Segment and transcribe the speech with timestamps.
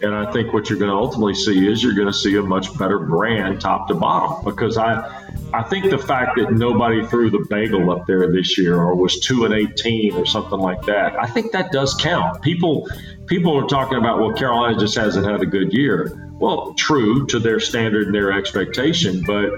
[0.00, 2.42] And I think what you're going to ultimately see is you're going to see a
[2.42, 7.30] much better brand top to bottom because I I think the fact that nobody threw
[7.30, 11.18] the bagel up there this year or was 2 and 18 or something like that,
[11.18, 12.42] I think that does count.
[12.42, 12.88] People
[13.26, 16.30] people are talking about well Carolina just hasn't had a good year.
[16.34, 19.50] Well, true to their standard and their expectation, but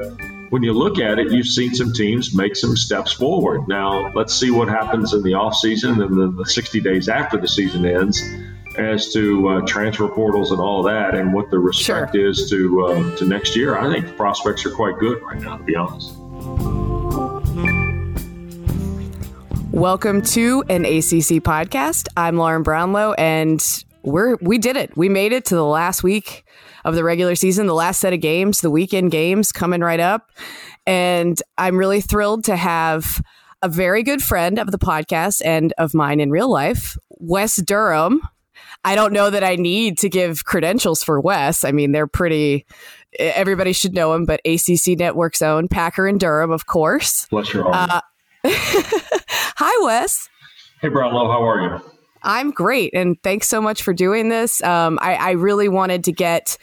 [0.50, 3.68] when you look at it, you've seen some teams make some steps forward.
[3.68, 7.46] Now, let's see what happens in the offseason and the, the 60 days after the
[7.46, 8.20] season ends
[8.76, 12.28] as to uh, transfer portals and all that and what the respect sure.
[12.28, 13.78] is to uh, to next year.
[13.78, 16.16] I think prospects are quite good right now, to be honest.
[19.70, 22.08] Welcome to an ACC podcast.
[22.16, 24.96] I'm Lauren Brownlow, and we're we did it.
[24.96, 26.44] We made it to the last week
[26.84, 30.30] of the regular season, the last set of games, the weekend games coming right up,
[30.86, 33.22] and I'm really thrilled to have
[33.62, 38.22] a very good friend of the podcast and of mine in real life, Wes Durham,
[38.84, 41.64] I don't know that I need to give credentials for Wes.
[41.64, 42.66] I mean, they're pretty.
[43.18, 47.26] Everybody should know him, but ACC Network's own Packer and Durham, of course.
[47.26, 47.90] Bless your heart.
[47.90, 48.00] Uh,
[49.56, 50.28] hi, Wes.
[50.80, 51.28] Hey, Brownlow.
[51.28, 51.99] How are you?
[52.22, 54.62] I'm great, and thanks so much for doing this.
[54.62, 56.58] Um, I, I, really wanted to get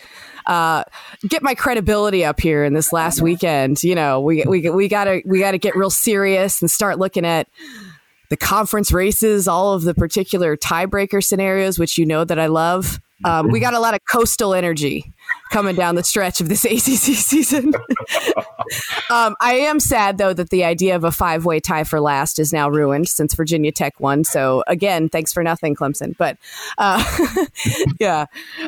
[0.45, 0.83] uh,
[1.27, 3.83] get my credibility up here in this last weekend.
[3.83, 7.47] You know, we we we gotta we gotta get real serious and start looking at
[8.29, 12.99] the conference races, all of the particular tiebreaker scenarios, which you know that I love.
[13.23, 15.11] Um, we got a lot of coastal energy
[15.51, 17.73] coming down the stretch of this ACC season.
[19.09, 22.39] um, I am sad, though, that the idea of a five way tie for last
[22.39, 24.23] is now ruined since Virginia Tech won.
[24.23, 26.15] So, again, thanks for nothing, Clemson.
[26.17, 26.37] But
[26.77, 27.03] uh,
[27.99, 28.25] yeah,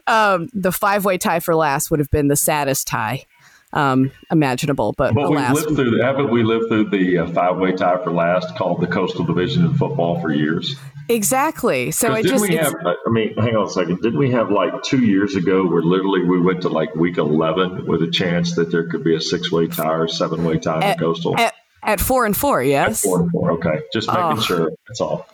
[0.08, 3.26] um, the five way tie for last would have been the saddest tie
[3.74, 4.94] um, imaginable.
[4.94, 8.04] But, but alas, we lived through haven't we lived through the uh, five way tie
[8.04, 10.76] for last called the Coastal Division in football for years?
[11.10, 11.90] Exactly.
[11.90, 14.00] So I just we have, I mean, hang on a second.
[14.02, 17.88] Didn't we have like two years ago where literally we went to like week eleven
[17.88, 20.94] with a chance that there could be a six way tie or seven way tie
[20.94, 21.36] the Coastal?
[21.36, 23.04] At, at, four and four, yes.
[23.04, 23.52] At four and four.
[23.54, 24.72] Okay, just making oh, sure.
[24.88, 25.28] That's all.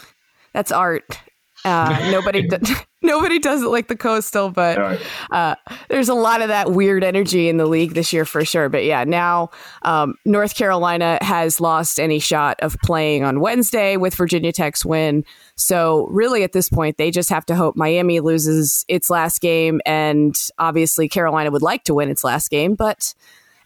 [0.53, 1.19] That's art.
[1.65, 2.47] Uh, nobody,
[3.01, 5.01] nobody does it like the coastal, but right.
[5.31, 5.55] uh,
[5.89, 8.69] there's a lot of that weird energy in the league this year for sure.
[8.69, 9.49] But yeah, now
[9.81, 15.25] um, North Carolina has lost any shot of playing on Wednesday with Virginia Tech's win.
[15.55, 19.81] So really, at this point, they just have to hope Miami loses its last game,
[19.85, 23.13] and obviously Carolina would like to win its last game, but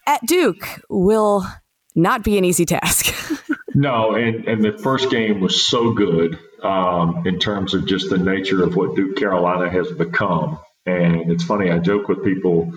[0.06, 1.46] at Duke will
[1.94, 3.14] not be an easy task.
[3.74, 8.18] no, and and the first game was so good um, in terms of just the
[8.18, 10.58] nature of what Duke Carolina has become.
[10.86, 12.72] And it's funny, I joke with people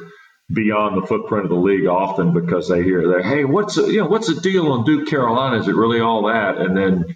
[0.52, 4.02] beyond the footprint of the league often because they hear that, hey, what's the, you
[4.02, 5.60] know what's the deal on Duke Carolina?
[5.60, 6.58] Is it really all that?
[6.58, 7.16] And then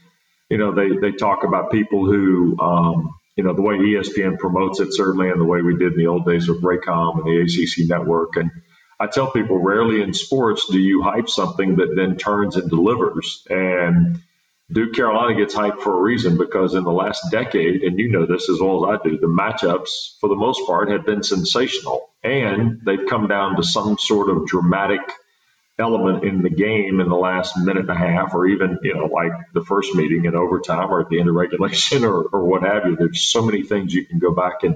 [0.49, 4.79] you know they they talk about people who um, you know the way ESPN promotes
[4.79, 7.41] it certainly, and the way we did in the old days with Raycom and the
[7.41, 8.35] ACC network.
[8.38, 8.49] And
[8.99, 13.45] I tell people, rarely in sports do you hype something that then turns and delivers.
[13.49, 14.21] And
[14.71, 18.25] Duke Carolina gets hyped for a reason because in the last decade, and you know
[18.25, 22.09] this as well as I do, the matchups for the most part have been sensational.
[22.23, 25.01] And they've come down to some sort of dramatic
[25.79, 29.05] element in the game in the last minute and a half, or even, you know,
[29.05, 32.63] like the first meeting in overtime or at the end of regulation or, or what
[32.63, 32.95] have you.
[32.95, 34.75] There's so many things you can go back and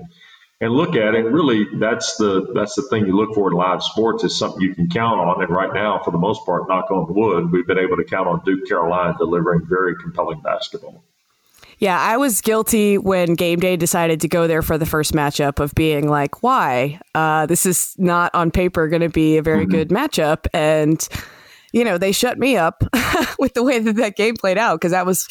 [0.61, 1.25] and look at it.
[1.25, 4.75] Really, that's the that's the thing you look for in live sports is something you
[4.75, 5.43] can count on.
[5.43, 8.27] And right now, for the most part, knock on wood, we've been able to count
[8.27, 11.03] on Duke Carolina delivering very compelling basketball.
[11.79, 15.59] Yeah, I was guilty when game day decided to go there for the first matchup
[15.59, 16.99] of being like, why?
[17.15, 19.71] Uh, this is not on paper going to be a very mm-hmm.
[19.71, 20.45] good matchup.
[20.53, 21.07] And
[21.73, 22.83] you know, they shut me up
[23.39, 25.27] with the way that that game played out because that was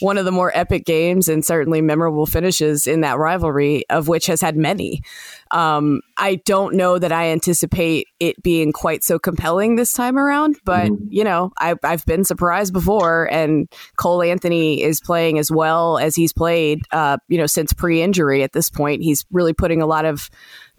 [0.00, 4.26] one of the more epic games and certainly memorable finishes in that rivalry, of which
[4.26, 5.02] has had many.
[5.50, 10.58] Um, I don't know that I anticipate it being quite so compelling this time around,
[10.64, 11.04] but mm-hmm.
[11.08, 16.16] you know, I, I've been surprised before, and Cole Anthony is playing as well as
[16.16, 18.42] he's played, uh, you know, since pre-injury.
[18.42, 20.28] At this point, he's really putting a lot of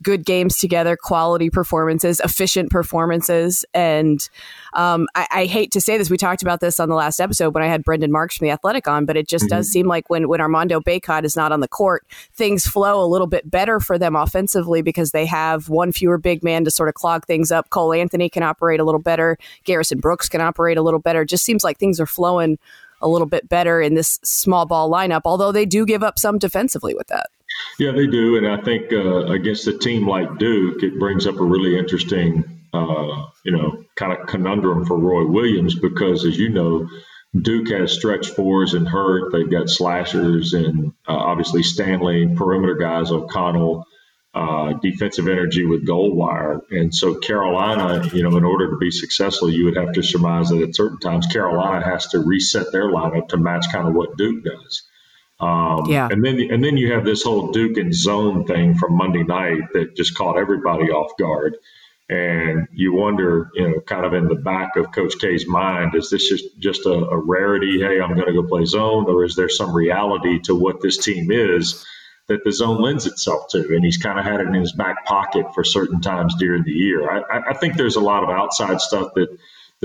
[0.02, 3.66] good games together, quality performances, efficient performances.
[3.74, 4.28] And
[4.74, 7.54] um, I, I, hate to say this, we talked about this on the last episode
[7.54, 9.56] when I had Brendan Marks from The Athletic on, but it just mm-hmm.
[9.56, 13.08] does seem like when, when Armando Bacot is not on the court, things flow a
[13.08, 16.90] little bit better for them offensively because they have one fewer big man to sort
[16.90, 17.70] of clog things up.
[17.70, 19.38] Cole Anthony can operate a little better.
[19.64, 21.22] Garrison Brooks can operate a little better.
[21.22, 22.60] It just seems like things are flowing
[23.02, 26.38] a little bit better in this small ball lineup, although they do give up some
[26.38, 27.28] defensively with that.
[27.78, 31.40] Yeah, they do, and I think uh, against a team like Duke, it brings up
[31.40, 36.50] a really interesting, uh, you know, kind of conundrum for Roy Williams because, as you
[36.50, 36.88] know,
[37.40, 39.32] Duke has stretch fours and Hurt.
[39.32, 43.86] They've got slashers and uh, obviously Stanley, perimeter guys, O'Connell,
[44.34, 46.60] uh, defensive energy with Goldwire.
[46.70, 50.50] And so Carolina, you know, in order to be successful, you would have to surmise
[50.50, 54.18] that at certain times Carolina has to reset their lineup to match kind of what
[54.18, 54.84] Duke does.
[55.40, 56.08] Um, yeah.
[56.10, 59.74] And then and then you have this whole Duke and zone thing from Monday night
[59.74, 61.58] that just caught everybody off guard.
[62.08, 66.12] And you wonder, you know, kind of in the back of Coach K's mind, is
[66.12, 67.80] this just, just a, a rarity?
[67.80, 70.98] Hey, I'm going to go play zone, or is there some reality to what this
[70.98, 71.84] team is
[72.28, 73.58] that the zone lends itself to?
[73.76, 76.74] And he's kind of had it in his back pocket for certain times during the
[76.74, 77.10] year.
[77.10, 79.36] I, I think there's a lot of outside stuff that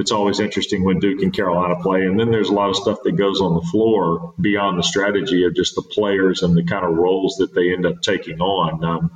[0.00, 2.06] that's always interesting when Duke and Carolina play.
[2.06, 5.44] And then there's a lot of stuff that goes on the floor beyond the strategy
[5.44, 8.82] of just the players and the kind of roles that they end up taking on.
[8.82, 9.10] Um,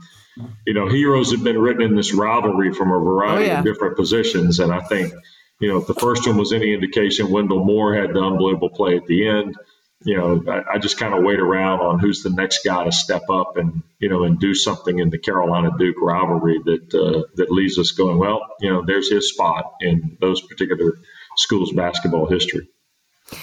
[0.67, 3.59] you know, heroes have been written in this rivalry from a variety oh, yeah.
[3.61, 4.61] of different positions.
[4.61, 5.15] And I think,
[5.59, 8.99] you know, if the first one was any indication, Wendell Moore had the unbelievable play
[8.99, 9.57] at the end
[10.05, 12.93] you know, I, I just kind of wait around on who's the next guy to
[12.93, 17.23] step up and you know and do something in the Carolina Duke rivalry that uh,
[17.37, 18.19] that leaves us going.
[18.19, 20.99] Well, you know, there's his spot in those particular
[21.37, 22.69] schools' basketball history.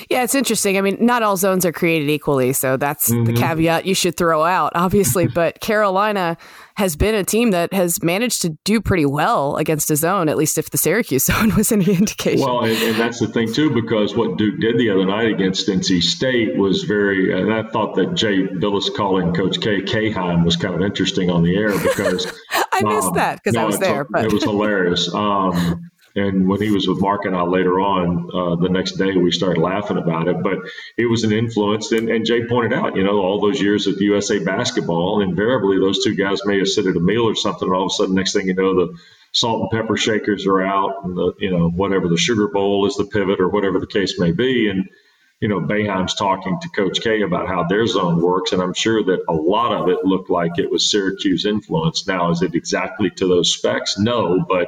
[0.10, 0.78] Yeah, it's interesting.
[0.78, 3.26] I mean, not all zones are created equally, so that's mm-hmm.
[3.26, 5.28] the caveat you should throw out, obviously.
[5.34, 6.38] but Carolina
[6.76, 10.38] has been a team that has managed to do pretty well against a zone, at
[10.38, 12.46] least if the Syracuse zone was any indication.
[12.46, 15.68] Well, and, and that's the thing too, because what Duke did the other night against
[15.68, 17.40] NC State was very.
[17.40, 21.44] And I thought that Jay Bilas calling Coach K Kheim was kind of interesting on
[21.44, 22.28] the air because
[22.72, 24.06] I missed um, that because no, I was there.
[24.06, 24.26] But.
[24.26, 25.14] It was hilarious.
[25.14, 29.16] Um, and when he was with Mark and I later on, uh, the next day
[29.16, 30.44] we started laughing about it.
[30.44, 30.60] But
[30.98, 31.92] it was an influence.
[31.92, 36.04] And, and, Jay pointed out, you know, all those years of USA basketball, invariably those
[36.04, 37.68] two guys may have sit at a meal or something.
[37.68, 38.98] And all of a sudden, next thing you know, the
[39.32, 42.96] salt and pepper shakers are out, and the you know whatever the sugar bowl is
[42.96, 44.70] the pivot or whatever the case may be.
[44.70, 44.90] And
[45.40, 49.04] you know, Boeheim's talking to Coach K about how their zone works, and I'm sure
[49.04, 52.06] that a lot of it looked like it was Syracuse influence.
[52.06, 53.98] Now, is it exactly to those specs?
[53.98, 54.68] No, but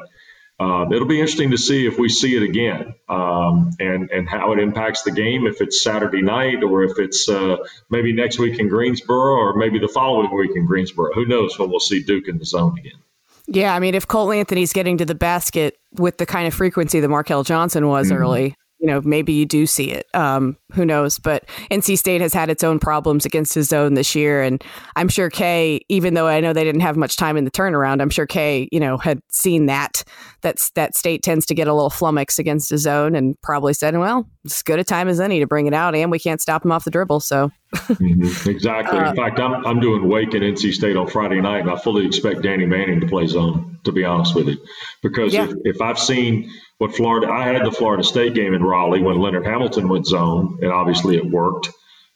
[0.63, 4.53] um, it'll be interesting to see if we see it again um, and and how
[4.53, 5.45] it impacts the game.
[5.45, 7.57] If it's Saturday night or if it's uh,
[7.89, 11.11] maybe next week in Greensboro or maybe the following week in Greensboro.
[11.13, 12.99] Who knows when we'll see Duke in the zone again?
[13.47, 17.01] Yeah, I mean, if Cole Anthony's getting to the basket with the kind of frequency
[17.01, 18.17] that Markell Johnson was mm-hmm.
[18.17, 20.07] early, you know, maybe you do see it.
[20.13, 21.17] Um, who knows?
[21.17, 24.61] But NC State has had its own problems against his zone this year, and
[24.97, 28.01] I'm sure K, even though I know they didn't have much time in the turnaround,
[28.01, 30.03] I'm sure K, you know, had seen that
[30.41, 33.97] that that State tends to get a little flummox against his zone, and probably said,
[33.97, 36.65] "Well, it's good a time as any to bring it out, and we can't stop
[36.65, 38.49] him off the dribble." So mm-hmm.
[38.49, 38.99] exactly.
[38.99, 41.77] Uh, in fact, I'm I'm doing Wake and NC State on Friday night, and I
[41.77, 43.79] fully expect Danny Manning to play zone.
[43.85, 44.57] To be honest with you,
[45.01, 45.45] because yeah.
[45.45, 46.49] if, if I've seen
[46.83, 50.59] what Florida, I had the Florida State game in Raleigh when Leonard Hamilton went zone,
[50.61, 51.69] and obviously it worked.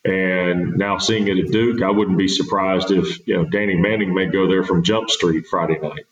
[0.04, 4.14] And now seeing it at Duke, I wouldn't be surprised if you know Danny Manning
[4.14, 6.04] may go there from Jump Street Friday night.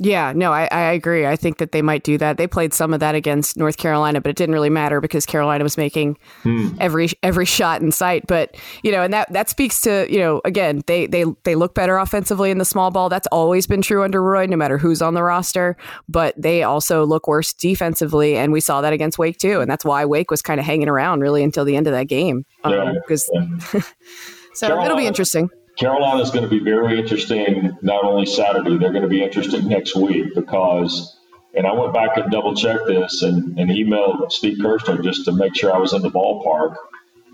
[0.00, 1.24] Yeah, no, I, I agree.
[1.24, 2.36] I think that they might do that.
[2.36, 5.62] They played some of that against North Carolina, but it didn't really matter because Carolina
[5.62, 6.70] was making hmm.
[6.80, 8.26] every every shot in sight.
[8.26, 11.76] But you know, and that that speaks to you know again they they they look
[11.76, 13.08] better offensively in the small ball.
[13.08, 15.76] That's always been true under Roy, no matter who's on the roster.
[16.08, 19.60] But they also look worse defensively, and we saw that against Wake too.
[19.60, 22.08] And that's why Wake was kind of hanging around really until the end of that
[22.08, 22.44] game.
[22.64, 23.80] Because um, yeah.
[24.54, 24.86] so Carolina.
[24.86, 25.50] it'll be interesting.
[25.76, 29.68] Carolina is going to be very interesting, not only Saturday, they're going to be interesting
[29.68, 31.16] next week because,
[31.54, 35.32] and I went back and double checked this and, and emailed Steve Kirschner just to
[35.32, 36.76] make sure I was in the ballpark.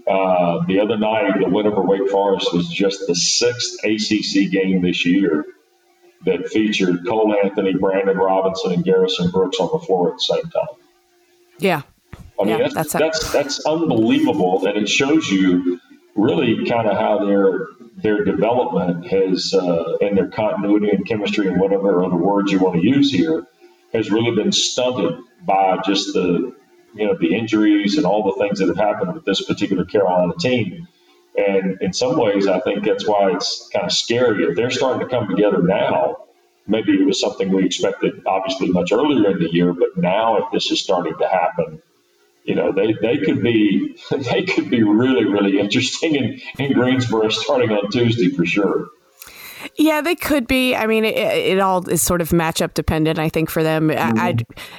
[0.07, 4.83] Uh, the other night, the win over Wake Forest was just the sixth ACC game
[4.83, 5.45] this year
[6.25, 10.51] that featured Cole Anthony, Brandon Robinson, and Garrison Brooks on the floor at the same
[10.51, 10.77] time.
[11.59, 11.83] Yeah.
[12.41, 14.67] I mean, yeah, that's, that's, that's, that's unbelievable.
[14.67, 15.79] And it shows you
[16.17, 17.67] really kind of how their
[18.03, 22.81] their development has uh, and their continuity and chemistry and whatever other words you want
[22.81, 23.47] to use here
[23.93, 26.55] has really been stunted by just the
[26.95, 30.33] you know the injuries and all the things that have happened with this particular Carolina
[30.39, 30.89] team.
[31.37, 34.45] And in some ways, I think that's why it's kind of scary.
[34.45, 36.17] If they're starting to come together now,
[36.67, 40.45] maybe it was something we expected obviously much earlier in the year, but now if
[40.53, 41.81] this is starting to happen,
[42.45, 47.29] you know, they, they could be they could be really really interesting in, in Greensboro
[47.29, 48.89] starting on Tuesday for sure.
[49.77, 50.75] Yeah, they could be.
[50.75, 53.19] I mean, it, it, all is sort of matchup dependent.
[53.19, 54.19] I think for them, mm-hmm.
[54.19, 54.37] I,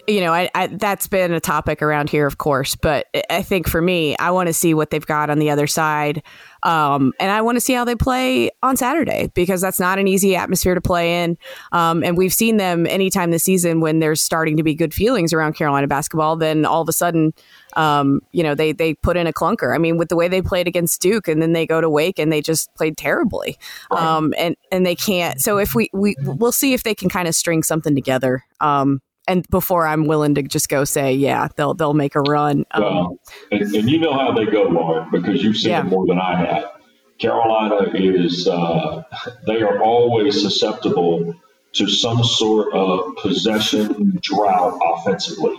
[0.08, 2.76] you know, I, I, that's been a topic around here, of course.
[2.76, 5.68] But I think for me, I want to see what they've got on the other
[5.68, 6.24] side
[6.64, 10.08] Um, and I want to see how they play on Saturday because that's not an
[10.08, 11.38] easy atmosphere to play in.
[11.72, 15.34] Um, and we've seen them anytime this season when there's starting to be good feelings
[15.34, 17.34] around Carolina basketball, then all of a sudden,
[17.76, 19.74] um, you know, they they put in a clunker.
[19.74, 22.20] I mean, with the way they played against Duke, and then they go to Wake
[22.20, 23.58] and they just played terribly,
[23.92, 25.42] um, and and they can't.
[25.42, 28.44] So if we we we'll see if they can kind of string something together.
[28.60, 32.66] Um, and before I'm willing to just go say, yeah, they'll they'll make a run.
[32.72, 33.20] Um, well,
[33.52, 35.82] and, and, you know how they go, Lauren, because you've seen yeah.
[35.82, 36.72] it more than I have.
[37.20, 39.04] Carolina is uh,
[39.46, 41.36] they are always susceptible
[41.74, 45.56] to some sort of possession drought offensively.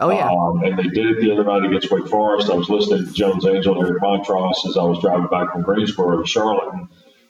[0.00, 2.50] Oh yeah, um, and they did it the other night against Wake Forest.
[2.50, 5.62] I was listening to Jones Angell and Eric Montross as I was driving back from
[5.62, 6.86] Greensboro to Charlotte.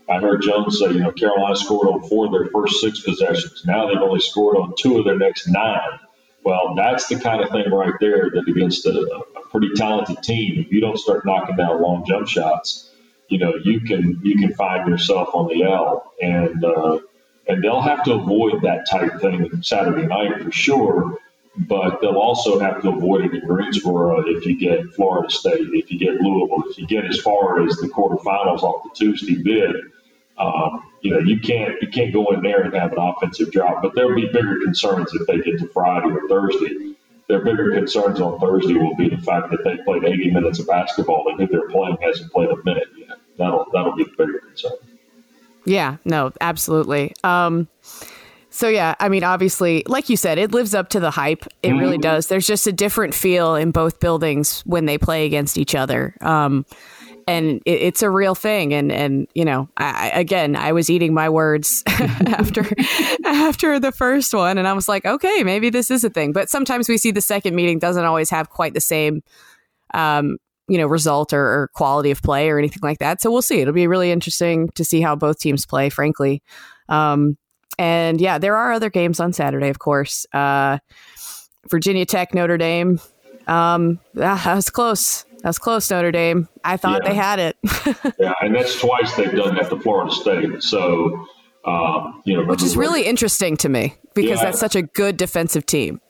[0.08, 3.64] I heard Jones say, you know, Carolina scored on four of their first six possessions.
[3.66, 5.98] Now they've only scored on two of their next nine.
[6.44, 10.64] Well, that's the kind of thing right there that against a, a pretty talented team,
[10.64, 12.90] if you don't start knocking down long jump shots,
[13.28, 17.00] you know, you can you can find yourself on the L, and uh,
[17.46, 21.18] and they'll have to avoid that type thing Saturday night for sure.
[21.54, 25.90] But they'll also have to avoid it in Greensboro if you get Florida State, if
[25.90, 29.74] you get Louisville, if you get as far as the quarterfinals off the Tuesday bid
[30.38, 33.83] um, you know, you can't you can't go in there and have an offensive drought.
[33.83, 36.95] But there'll be bigger concerns if they get to Friday or Thursday.
[37.28, 40.66] Their bigger concerns on Thursday will be the fact that they played 80 minutes of
[40.66, 43.18] basketball and who they're playing hasn't played a minute yet.
[43.37, 44.73] That'll that'll be the bigger concern.
[45.64, 47.14] Yeah, no, absolutely.
[47.23, 47.68] Um,
[48.50, 51.45] so yeah, I mean, obviously, like you said, it lives up to the hype.
[51.62, 51.78] It mm-hmm.
[51.78, 52.28] really does.
[52.28, 56.16] There's just a different feel in both buildings when they play against each other.
[56.23, 56.64] Um,
[57.28, 58.73] and it, it's a real thing.
[58.73, 62.66] And and you know, I, again, I was eating my words after
[63.25, 66.32] after the first one, and I was like, okay, maybe this is a thing.
[66.32, 69.23] But sometimes we see the second meeting doesn't always have quite the same.
[69.94, 70.38] Um,
[70.70, 73.23] you know, result or, or quality of play or anything like that.
[73.23, 73.61] So we'll see.
[73.61, 76.42] It'll be really interesting to see how both teams play, frankly.
[76.90, 77.38] Um,
[77.78, 80.26] and yeah, there are other games on Saturday, of course.
[80.30, 80.76] Uh,
[81.70, 83.00] Virginia Tech, Notre Dame.
[83.47, 85.25] Um, ah, that was close.
[85.42, 86.49] That's close, Notre Dame.
[86.64, 87.09] I thought yeah.
[87.09, 87.57] they had it.
[88.18, 90.62] yeah, and that's twice they've done that to Florida State.
[90.62, 91.26] So,
[91.64, 94.47] um, you know, which is really interesting to me because yeah.
[94.47, 96.00] that's such a good defensive team.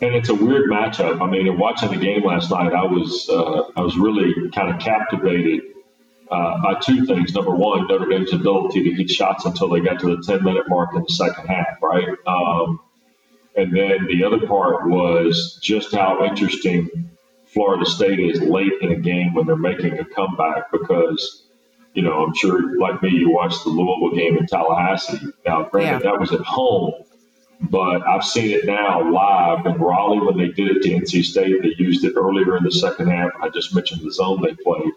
[0.00, 1.20] And it's a weird matchup.
[1.20, 4.80] I mean, watching the game last night, I was uh, I was really kind of
[4.80, 5.60] captivated
[6.30, 7.34] uh, by two things.
[7.34, 10.68] Number one, Notre Dame's ability to hit shots until they got to the 10 minute
[10.68, 12.08] mark in the second half, right?
[12.26, 12.80] Um,
[13.56, 17.10] and then the other part was just how interesting
[17.52, 21.46] Florida State is late in a game when they're making a comeback because,
[21.94, 25.18] you know, I'm sure like me, you watched the Louisville game in Tallahassee.
[25.46, 26.10] Now, granted, yeah.
[26.10, 26.92] that was at home,
[27.60, 31.62] but I've seen it now live in Raleigh when they did it to NC State.
[31.62, 33.30] They used it earlier in the second half.
[33.40, 34.92] I just mentioned the zone they played.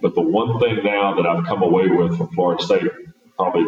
[0.00, 2.90] But the one thing now that I've come away with from Florida State,
[3.36, 3.64] probably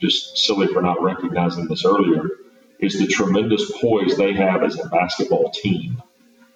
[0.00, 2.28] just silly for not recognizing this earlier,
[2.80, 6.02] is the tremendous poise they have as a basketball team.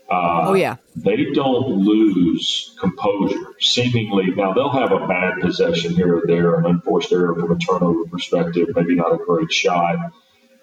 [0.08, 3.54] Uh, oh yeah, they don't lose composure.
[3.58, 7.58] Seemingly, now they'll have a bad possession here or there, an unforced error from a
[7.58, 10.12] turnover perspective, maybe not a great shot,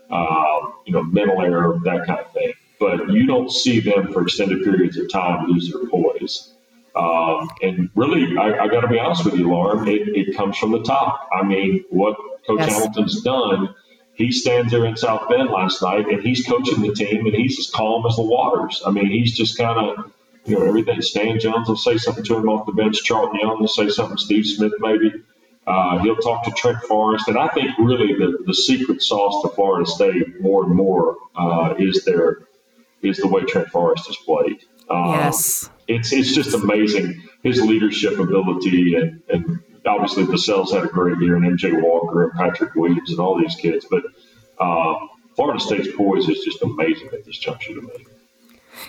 [0.09, 2.53] uh, you know, mental error, that kind of thing.
[2.79, 6.53] But you don't see them for extended periods of time lose their poise.
[6.95, 10.57] Um, and really, I, I got to be honest with you, Lauren, it, it, comes
[10.57, 11.27] from the top.
[11.33, 12.73] I mean, what Coach yes.
[12.73, 13.73] Hamilton's done
[14.15, 17.57] he stands there in South Bend last night and he's coaching the team and he's
[17.59, 18.81] as calm as the waters.
[18.85, 20.11] I mean, he's just kind of,
[20.45, 21.01] you know, everything.
[21.01, 23.03] Stan Jones will say something to him off the bench.
[23.03, 24.17] Charlton Young will say something.
[24.17, 25.11] Steve Smith maybe.
[25.65, 29.49] Uh, he'll talk to Trent Forrest, and I think really the, the secret sauce to
[29.49, 32.39] Florida State more and more uh, is their
[33.01, 34.59] is the way Trent Forrest has played.
[34.89, 40.87] Um, yes, it's it's just amazing his leadership ability and, and obviously Vassell's had a
[40.87, 43.85] great year, and MJ Walker and Patrick Williams and all these kids.
[43.89, 44.03] But
[44.59, 44.95] uh,
[45.35, 48.05] Florida State's poise is just amazing at this juncture to me.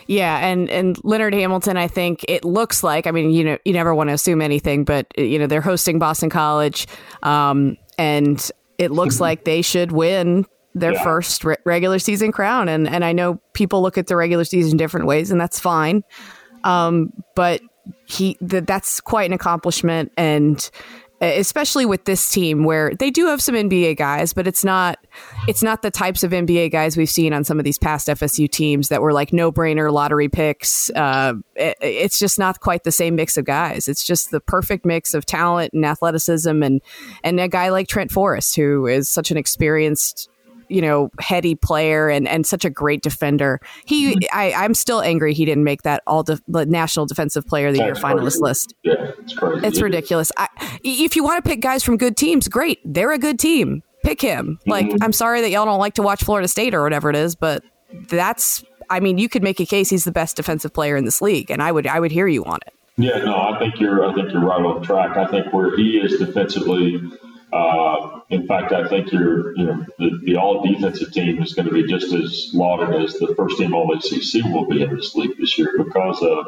[0.07, 3.07] Yeah, and and Leonard Hamilton, I think it looks like.
[3.07, 5.99] I mean, you know, you never want to assume anything, but you know, they're hosting
[5.99, 6.87] Boston College,
[7.23, 11.05] um, and it looks like they should win their yeah.
[11.05, 12.69] first re- regular season crown.
[12.69, 16.03] And and I know people look at the regular season different ways, and that's fine.
[16.65, 17.61] Um, but
[18.07, 20.71] he that that's quite an accomplishment and
[21.21, 24.99] especially with this team where they do have some NBA guys, but it's not
[25.49, 28.51] it's not the types of NBA guys we've seen on some of these past FSU
[28.51, 30.91] teams that were like no brainer lottery picks.
[30.91, 33.89] Uh, it, it's just not quite the same mix of guys.
[33.89, 36.83] It's just the perfect mix of talent and athleticism, and
[37.23, 40.29] and a guy like Trent Forrest who is such an experienced
[40.69, 43.61] you know, heady player and, and such a great defender.
[43.85, 44.25] He, mm-hmm.
[44.33, 47.75] I, I'm still angry he didn't make that all de- the National Defensive Player of
[47.75, 48.41] the Year finalist crazy.
[48.41, 48.75] list.
[48.83, 49.67] Yeah, it's crazy.
[49.67, 50.33] It's ridiculous.
[50.37, 50.49] I,
[50.83, 52.81] if you want to pick guys from good teams, great.
[52.85, 53.83] They're a good team.
[54.03, 54.59] Pick him.
[54.61, 54.71] Mm-hmm.
[54.71, 57.35] Like, I'm sorry that y'all don't like to watch Florida State or whatever it is,
[57.35, 57.63] but
[58.09, 58.65] that's.
[58.91, 61.51] I mean, you could make a case he's the best defensive player in this league,
[61.51, 62.75] and I would I would hear you on it.
[62.97, 65.17] Yeah, no, I think you're I think you're right on track.
[65.17, 67.01] I think where he is defensively
[67.55, 71.69] uh, in fact, I think your you know the, the, all defensive team is going
[71.69, 75.15] to be just as lauded as the first team All ACC will be in this
[75.15, 76.47] league this year because of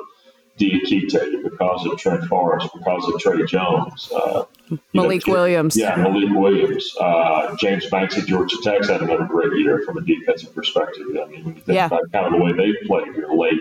[0.58, 4.46] Diakite, because of Trent Forrest, because of Tre Jones, uh,
[4.92, 5.76] Malik know, Williams.
[5.76, 6.92] Yeah, Malik Williams.
[7.00, 11.06] Uh, James Banks at Georgia Tech's had another great year from a defensive perspective.
[11.22, 11.86] I mean, when you think yeah.
[11.86, 13.60] about kind of the way they've played here late,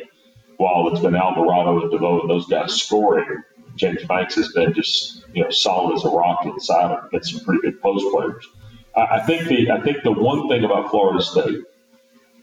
[0.58, 3.44] while it's been Alvarado and DeVoe and those guys scoring,
[3.76, 7.42] James Banks has been just you know solid as a rock inside and get some
[7.42, 8.48] pretty good post players.
[8.96, 11.64] I, I think the I think the one thing about Florida State,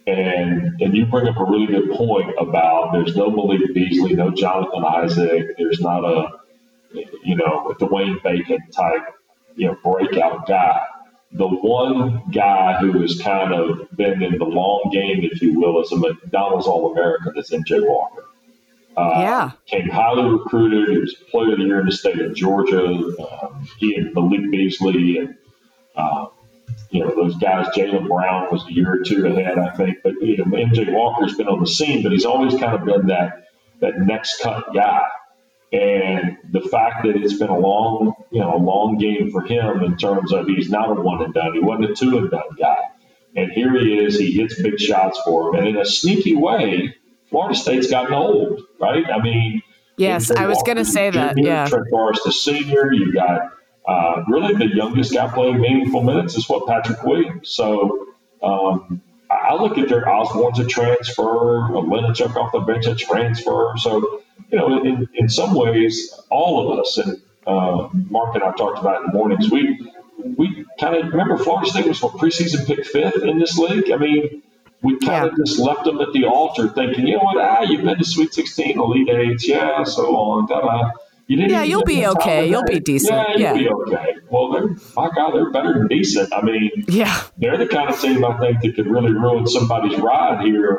[0.07, 4.31] and and you bring up a really good point about there's no Malik Beasley, no
[4.31, 6.29] Jonathan Isaac, there's not a
[7.25, 9.03] you know a Dwayne Bacon type
[9.57, 10.81] you know breakout guy.
[11.35, 15.81] The one guy who has kind of been in the long game, if you will,
[15.81, 17.33] is a McDonald's All American.
[17.35, 18.27] That's MJ Walker.
[18.97, 19.51] Uh, yeah.
[19.67, 20.89] Came highly recruited.
[20.91, 22.85] He was player of the year in the state of Georgia.
[22.85, 25.37] Um, he and Malik Beasley and,
[25.97, 26.27] uh,
[26.91, 29.99] you know, those guys, Jaylen Brown was a year or two ahead, I think.
[30.03, 33.07] But, you know, MJ Walker's been on the scene, but he's always kind of been
[33.07, 33.49] that,
[33.81, 35.03] that next cut guy.
[35.73, 39.83] And the fact that it's been a long, you know, a long game for him
[39.83, 41.55] in terms of he's not a one and done.
[41.55, 42.77] He wasn't a two and done guy.
[43.35, 44.19] And here he is.
[44.19, 45.61] He hits big shots for him.
[45.61, 46.95] And in a sneaky way,
[47.33, 49.05] Florida State's gotten old, right?
[49.11, 49.63] I mean,
[49.97, 51.37] yes, I was going to say that.
[51.39, 52.93] yeah, Trent Forrest, the senior.
[52.93, 53.41] You got
[53.89, 57.49] uh, really the youngest guy playing meaningful minutes is what Patrick Williams.
[57.49, 58.07] So
[58.43, 63.73] um, I look at their Osborne's a transfer, Olejniczak off the bench a transfer.
[63.79, 68.53] So you know, in, in some ways, all of us and uh, Mark and I
[68.53, 69.51] talked about in the mornings.
[69.51, 69.91] We
[70.37, 73.91] we kind of remember Florida State was what preseason pick fifth in this league.
[73.91, 74.43] I mean,
[74.83, 77.85] we kind of just left them at the altar thinking, you know what, ah, you've
[77.85, 80.91] been to Sweet 16, Elite Eight, yeah, so on, da
[81.29, 82.49] You didn't yeah, you'll be okay.
[82.49, 83.39] You'll be decent.
[83.39, 83.63] Yeah, you'll yeah.
[83.63, 84.15] be okay.
[84.29, 86.33] Well, they're, my God, they're better than decent.
[86.33, 89.99] I mean, yeah, they're the kind of team I think that could really ruin somebody's
[89.99, 90.79] ride here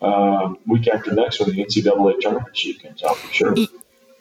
[0.00, 3.54] uh, week after next when the NCAA tournament sheet comes out for sure.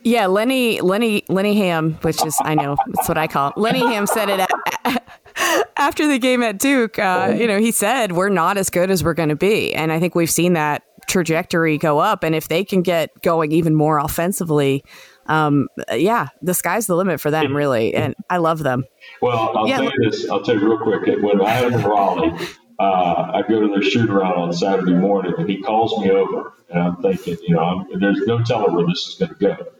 [0.03, 3.57] Yeah, Lenny, Lenny, Lenny Ham, which is I know that's what I call it.
[3.57, 5.18] Lenny Ham said it at,
[5.77, 9.03] after the game at Duke, uh, you know, he said we're not as good as
[9.03, 12.23] we're going to be, and I think we've seen that trajectory go up.
[12.23, 14.83] And if they can get going even more offensively,
[15.25, 17.93] um, yeah, the sky's the limit for them, really.
[17.93, 18.85] And I love them.
[19.21, 19.77] Well, I'll yeah.
[19.77, 20.29] tell you this.
[20.29, 21.05] I'll tell you real quick.
[21.21, 22.47] When I him in Raleigh,
[22.79, 26.53] uh, I go to their shoot around on Saturday morning, and he calls me over,
[26.69, 29.71] and I'm thinking, you know, I'm, there's no telling where this is going to go.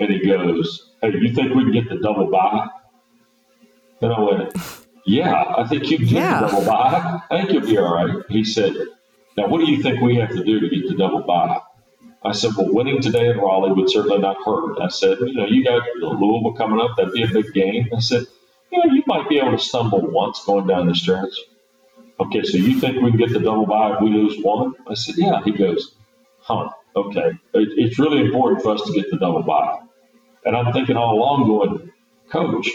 [0.00, 2.68] And he goes, "Hey, you think we can get the double bye?"
[4.00, 4.52] And I went,
[5.08, 6.40] yeah, I think you can yeah.
[6.40, 7.20] double bye.
[7.30, 8.24] I think you'll be all right.
[8.28, 8.74] He said,
[9.38, 11.60] Now, what do you think we have to do to get the double bye?
[12.22, 14.78] I said, Well, winning today in Raleigh would certainly not hurt.
[14.80, 16.96] I said, You know, you got Louisville coming up.
[16.96, 17.88] That'd be a big game.
[17.96, 18.26] I said,
[18.70, 21.34] You know, you might be able to stumble once going down the stretch.
[22.20, 24.74] Okay, so you think we can get the double bye if we lose one?
[24.86, 25.42] I said, Yeah.
[25.42, 25.94] He goes,
[26.40, 27.30] Huh, okay.
[27.54, 29.78] It, it's really important for us to get the double bye.
[30.44, 31.92] And I'm thinking all along, going,
[32.28, 32.68] Coach,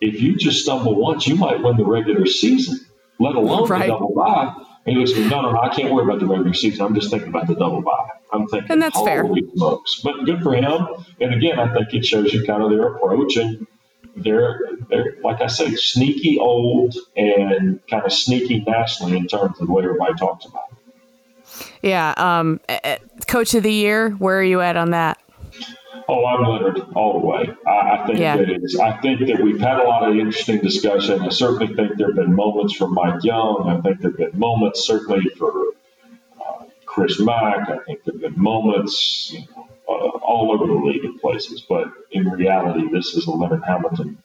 [0.00, 2.78] if you just stumble once, you might win the regular season,
[3.18, 3.82] let alone right.
[3.82, 4.54] the double bye.
[4.86, 6.84] And he goes, no, no, no, I can't worry about the regular season.
[6.84, 8.08] I'm just thinking about the double bye.
[8.32, 9.24] I'm thinking, and that's fair.
[9.54, 10.00] Smokes.
[10.02, 10.88] But good for him.
[11.20, 13.66] And again, I think it shows you kind of their approach and
[14.16, 19.66] they're they're like I said, sneaky old and kind of sneaky nationally in terms of
[19.66, 20.64] the way everybody talks about.
[20.70, 21.70] It.
[21.82, 22.60] Yeah, um,
[23.26, 24.10] coach of the year.
[24.10, 25.20] Where are you at on that?
[26.06, 27.48] Oh, I'm Leonard all the way.
[27.66, 28.36] I, I think yeah.
[28.36, 28.80] that.
[28.82, 31.22] I think that we've had a lot of interesting discussion.
[31.22, 33.66] I certainly think there have been moments for Mike Young.
[33.68, 35.50] I think there have been moments certainly for
[36.40, 37.70] uh, Chris Mack.
[37.70, 41.64] I think there have been moments you know, uh, all over the league in places.
[41.66, 44.18] But in reality, this is a Leonard Hamilton.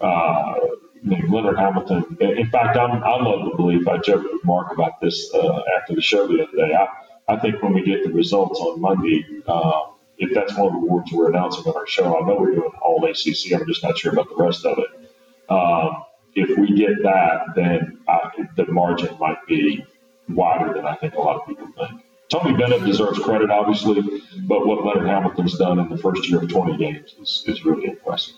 [0.00, 0.54] Uh,
[1.02, 2.18] Leonard Hamilton.
[2.20, 3.88] In fact, I'm I'm of the belief.
[3.88, 6.74] I joked with Mark about this uh, after the show the other day.
[6.74, 9.24] I, I think when we get the results on Monday.
[9.46, 9.89] Uh,
[10.20, 12.70] if that's one of the awards we're announcing on our show, I know we're doing
[12.82, 13.54] all ACC.
[13.54, 15.10] I'm just not sure about the rest of it.
[15.50, 16.04] Um,
[16.34, 19.84] if we get that, then I, the margin might be
[20.28, 22.02] wider than I think a lot of people think.
[22.28, 24.02] Tony Bennett deserves credit, obviously,
[24.42, 27.88] but what Leonard Hamilton's done in the first year of 20 games is, is really
[27.88, 28.36] impressive.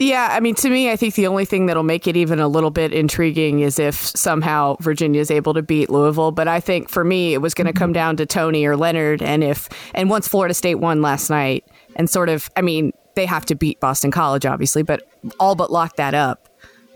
[0.00, 2.48] Yeah, I mean, to me, I think the only thing that'll make it even a
[2.48, 6.32] little bit intriguing is if somehow Virginia is able to beat Louisville.
[6.32, 9.22] But I think for me, it was going to come down to Tony or Leonard,
[9.22, 11.64] and if and once Florida State won last night,
[11.96, 15.02] and sort of, I mean, they have to beat Boston College, obviously, but
[15.38, 16.48] all but lock that up.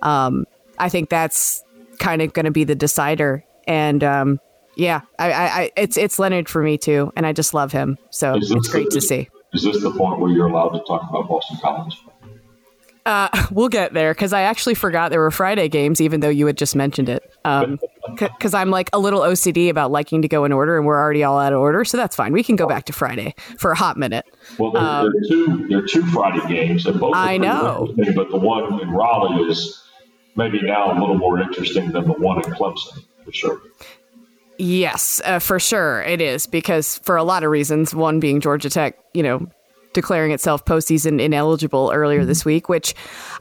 [0.02, 0.46] Um,
[0.78, 1.62] I think that's
[2.00, 4.40] kind of going to be the decider, and um,
[4.76, 8.34] yeah, I, I, it's it's Leonard for me too, and I just love him, so
[8.34, 9.28] it's great the, to see.
[9.52, 11.96] Is this the point where you're allowed to talk about Boston College?
[13.08, 16.46] Uh, we'll get there because I actually forgot there were Friday games, even though you
[16.46, 17.22] had just mentioned it.
[17.42, 20.98] Because um, I'm like a little OCD about liking to go in order, and we're
[20.98, 22.32] already all out of order, so that's fine.
[22.32, 24.26] We can go back to Friday for a hot minute.
[24.58, 27.94] Well, there, um, there are two there are two Friday games, and both I know,
[28.14, 29.82] but the one in Raleigh is
[30.36, 33.62] maybe now a little more interesting than the one in Clemson for sure.
[34.58, 37.94] Yes, uh, for sure it is because for a lot of reasons.
[37.94, 39.48] One being Georgia Tech, you know,
[39.98, 42.94] declaring itself postseason ineligible earlier this week, which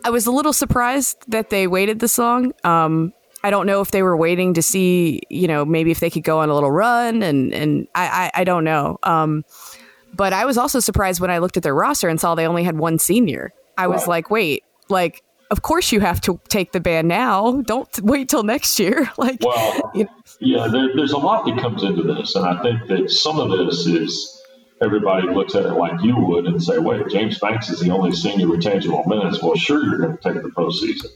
[0.03, 2.51] I was a little surprised that they waited this long.
[2.63, 6.09] Um, I don't know if they were waiting to see, you know, maybe if they
[6.09, 8.97] could go on a little run, and and I I, I don't know.
[9.03, 9.45] Um,
[10.15, 12.63] but I was also surprised when I looked at their roster and saw they only
[12.63, 13.53] had one senior.
[13.77, 17.61] I was like, wait, like of course you have to take the ban now.
[17.61, 19.09] Don't wait till next year.
[19.17, 20.09] Like, well, you know.
[20.39, 23.49] yeah, there, there's a lot that comes into this, and I think that some of
[23.49, 24.36] this is
[24.81, 28.11] everybody looks at it like you would and say, wait, James Banks is the only
[28.11, 29.41] senior with tangible minutes.
[29.41, 31.07] Well, sure, you're going to take the postseason.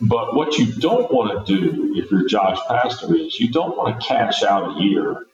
[0.00, 3.98] But what you don't want to do if you're Josh Pastner is you don't want
[3.98, 5.26] to cash out a year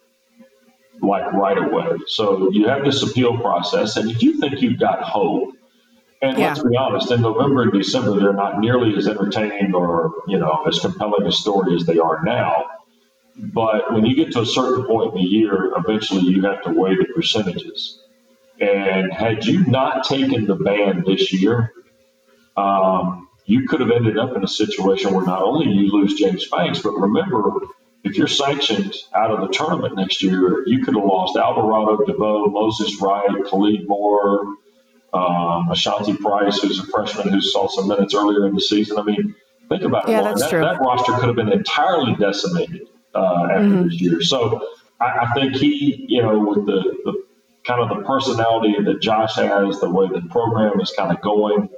[1.00, 1.98] like right away.
[2.06, 5.54] So you have this appeal process, and if you think you've got hope,
[6.22, 6.48] and yeah.
[6.48, 10.64] let's be honest, in November and December, they're not nearly as entertaining or you know
[10.68, 12.66] as compelling a story as they are now.
[13.36, 16.70] But when you get to a certain point in the year, eventually you have to
[16.70, 18.02] weigh the percentages.
[18.60, 21.72] And had you not taken the ban this year,
[22.56, 26.46] um, you could have ended up in a situation where not only you lose James
[26.48, 27.52] Banks, but remember,
[28.04, 32.46] if you're sanctioned out of the tournament next year, you could have lost Alvarado, DeVoe,
[32.46, 34.40] Moses Wright, Khalid Moore,
[35.12, 38.98] um, Asanti Price, who's a freshman who saw some minutes earlier in the season.
[38.98, 39.34] I mean,
[39.68, 40.24] think about yeah, it.
[40.24, 40.60] That's that, true.
[40.60, 43.88] that roster could have been entirely decimated uh, after mm-hmm.
[43.88, 44.22] this year.
[44.22, 44.66] So
[45.00, 47.24] I, I, think he, you know, with the, the
[47.64, 51.68] kind of the personality that Josh has, the way the program is kind of going,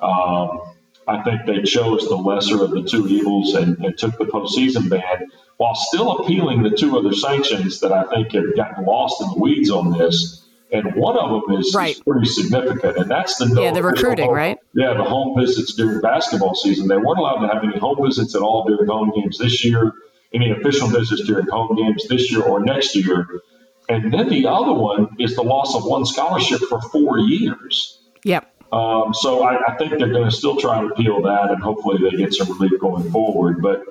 [0.00, 0.60] um,
[1.06, 4.88] I think they chose the lesser of the two evils and, and, took the postseason
[4.88, 9.28] ban while still appealing the two other sanctions that I think have gotten lost in
[9.30, 10.46] the weeds on this.
[10.70, 11.94] And one of them is, right.
[11.94, 14.58] is pretty significant, and that's the yeah, the recruiting, home, right?
[14.72, 16.88] Yeah, the home visits during basketball season.
[16.88, 19.92] They weren't allowed to have any home visits at all during home games this year
[20.34, 23.40] any official visits during home games this year or next year.
[23.88, 28.00] And then the other one is the loss of one scholarship for four years.
[28.24, 28.48] Yep.
[28.72, 31.98] Um, so I, I, think they're going to still try to appeal that, and hopefully
[32.02, 33.60] they get some relief going forward.
[33.60, 33.84] But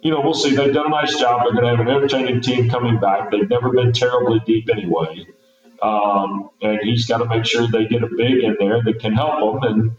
[0.00, 0.54] you know, we'll see.
[0.54, 1.42] They've done a nice job.
[1.42, 3.32] They're going to have an entertaining team coming back.
[3.32, 5.26] They've never been terribly deep anyway,
[5.82, 9.12] um, and he's got to make sure they get a big in there that can
[9.12, 9.62] help them.
[9.62, 9.96] And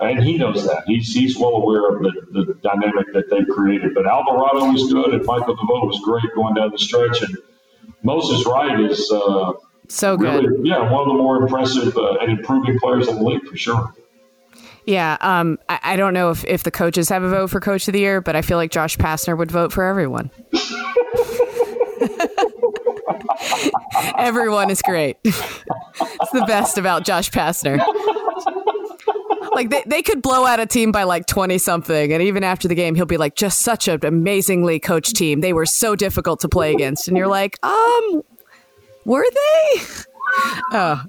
[0.00, 0.84] and he knows that.
[0.86, 3.94] He's he's well aware of the, the dynamic that they've created.
[3.94, 7.36] But Alvarado was good, and Michael DeVoe was great going down the stretch, and
[8.02, 9.52] Moses Wright is uh,
[9.88, 10.44] so good.
[10.44, 13.56] Really, yeah, one of the more impressive uh, and improving players in the league for
[13.56, 13.94] sure.
[14.86, 17.86] Yeah, um, I, I, don't know if, if the coaches have a vote for coach
[17.86, 20.30] of the year, but I feel like Josh Pastner would vote for everyone.
[24.18, 25.18] everyone is great.
[25.24, 27.78] it's the best about Josh Pastner
[29.52, 32.68] like they, they could blow out a team by like 20 something and even after
[32.68, 35.40] the game he'll be like just such an amazingly coached team.
[35.40, 38.22] They were so difficult to play against and you're like um
[39.04, 39.82] were they?
[40.72, 41.02] Oh.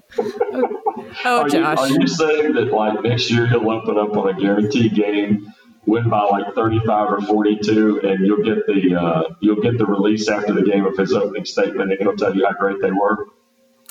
[1.24, 4.28] Oh are josh you, are you saying that like next year he'll open up on
[4.28, 5.46] a guaranteed game
[5.86, 10.28] win by like 35 or 42 and you'll get the uh, you'll get the release
[10.28, 13.28] after the game of his opening statement and he'll tell you how great they were?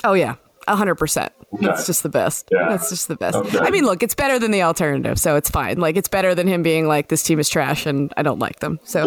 [0.04, 0.34] Oh yeah
[0.68, 1.32] hundred percent.
[1.60, 2.48] That's just the best.
[2.50, 2.68] Yeah.
[2.68, 3.36] That's just the best.
[3.36, 3.58] Okay.
[3.58, 5.78] I mean, look, it's better than the alternative, so it's fine.
[5.78, 8.60] Like, it's better than him being like, "This team is trash," and I don't like
[8.60, 8.78] them.
[8.84, 9.06] So,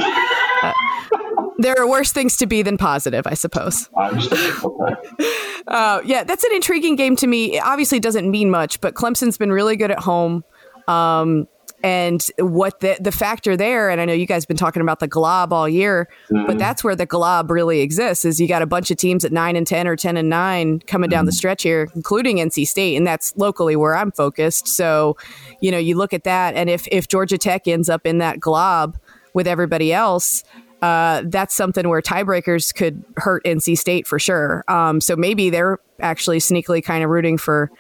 [0.64, 0.74] uh,
[1.60, 3.90] there are worse things to be than positive, I suppose.
[3.98, 4.10] I.
[4.10, 5.32] Okay.
[5.68, 7.58] Uh, yeah, that's an intriguing game to me.
[7.58, 10.44] It obviously doesn't mean much, but Clemson's been really good at home.
[10.88, 11.48] Um,
[11.84, 15.00] and what the the factor there and i know you guys have been talking about
[15.00, 16.46] the glob all year mm-hmm.
[16.46, 19.32] but that's where the glob really exists is you got a bunch of teams at
[19.32, 21.36] 9 and 10 or 10 and 9 coming down the mm-hmm.
[21.36, 25.16] stretch here including nc state and that's locally where i'm focused so
[25.62, 28.40] you know you look at that and if if georgia tech ends up in that
[28.40, 28.98] glob
[29.34, 30.44] with everybody else
[30.82, 34.64] uh, that's something where tiebreakers could hurt NC State for sure.
[34.68, 37.72] Um, so maybe they're actually sneakily kind of rooting for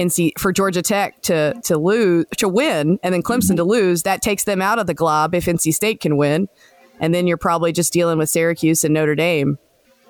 [0.00, 4.02] NC for Georgia Tech to to lose to win, and then Clemson to lose.
[4.02, 6.48] That takes them out of the glob if NC State can win,
[6.98, 9.58] and then you're probably just dealing with Syracuse and Notre Dame.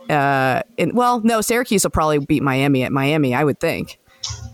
[0.08, 3.98] Uh, and well, no, Syracuse will probably beat Miami at Miami, I would think.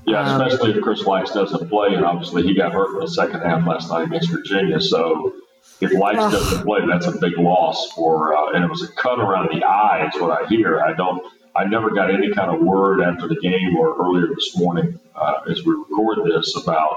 [0.06, 3.08] Yeah, um, especially if Chris Lykes doesn't play, and obviously he got hurt in the
[3.08, 4.80] second half last night against Virginia.
[4.80, 5.34] So
[5.80, 8.36] if uh, doesn't play, that's a big loss for.
[8.36, 10.80] Uh, and it was a cut around the eye, is what I hear.
[10.80, 11.22] I don't.
[11.56, 15.40] I never got any kind of word after the game or earlier this morning uh,
[15.50, 16.96] as we record this about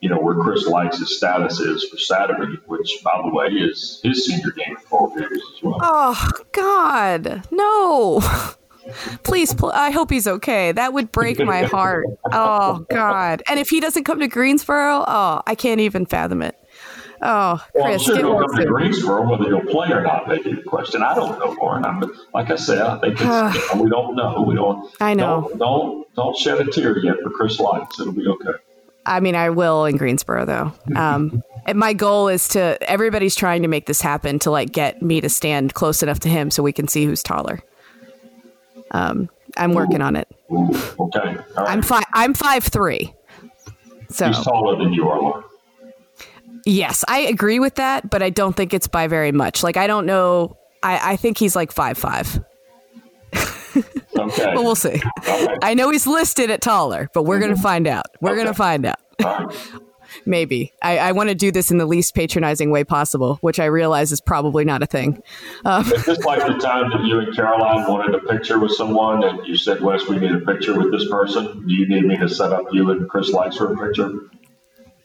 [0.00, 4.00] you know where Chris Lykes his status is for Saturday, which by the way is
[4.02, 5.78] his senior game for Gators as well.
[5.82, 8.20] Oh God, no.
[9.22, 10.72] Please, pl- I hope he's okay.
[10.72, 12.06] That would break my heart.
[12.32, 13.42] Oh God!
[13.48, 16.57] And if he doesn't come to Greensboro, oh, I can't even fathom it.
[17.20, 20.28] Oh, Chris, well, sure he'll come to Greensboro whether he'll play or not.
[20.28, 21.02] Maybe the question.
[21.02, 21.84] I don't know, Lauren.
[21.84, 22.02] I'm,
[22.32, 24.44] like I said, I think it's, we don't know.
[24.46, 24.94] We don't.
[25.00, 25.48] I know.
[25.48, 28.00] Don't, don't don't shed a tear yet for Chris Lykes.
[28.00, 28.58] It'll be okay.
[29.06, 30.72] I mean, I will in Greensboro though.
[30.94, 31.42] Um,
[31.74, 32.78] my goal is to.
[32.88, 36.28] Everybody's trying to make this happen to like get me to stand close enough to
[36.28, 37.60] him so we can see who's taller.
[38.90, 40.28] Um, I'm working on it.
[40.50, 41.36] Ooh, okay.
[41.36, 41.44] Right.
[41.56, 42.04] I'm five.
[42.12, 43.14] I'm five three.
[44.10, 45.44] So he's taller than you are, Lauren.
[46.68, 49.62] Yes, I agree with that, but I don't think it's by very much.
[49.62, 50.58] Like I don't know.
[50.82, 52.44] I, I think he's like five five.
[53.34, 53.82] okay.
[54.14, 55.00] but we'll see.
[55.20, 55.56] Okay.
[55.62, 57.52] I know he's listed at taller, but we're mm-hmm.
[57.52, 58.04] gonna find out.
[58.20, 58.42] We're okay.
[58.42, 59.56] gonna find out.
[60.26, 60.74] Maybe.
[60.82, 64.12] I, I want to do this in the least patronizing way possible, which I realize
[64.12, 65.22] is probably not a thing.
[65.64, 69.24] Um, is this like the time that you and Caroline wanted a picture with someone
[69.24, 71.66] and you said, Wes, we need a picture with this person?
[71.66, 74.10] Do you need me to set up you and Chris Lykes for a picture?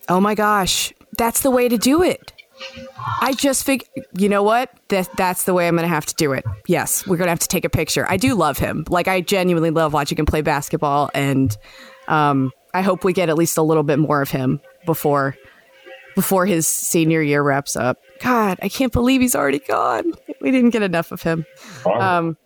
[0.10, 0.93] Oh my gosh.
[1.17, 2.34] That's the way to do it.
[3.21, 4.71] I just think, you know what?
[4.89, 6.45] That that's the way I'm going to have to do it.
[6.67, 8.06] Yes, we're going to have to take a picture.
[8.10, 8.86] I do love him.
[8.89, 11.56] Like I genuinely love watching him play basketball, and
[12.08, 15.36] um, I hope we get at least a little bit more of him before
[16.15, 17.97] before his senior year wraps up.
[18.19, 20.13] God, I can't believe he's already gone.
[20.41, 21.45] We didn't get enough of him.
[21.86, 22.38] Um,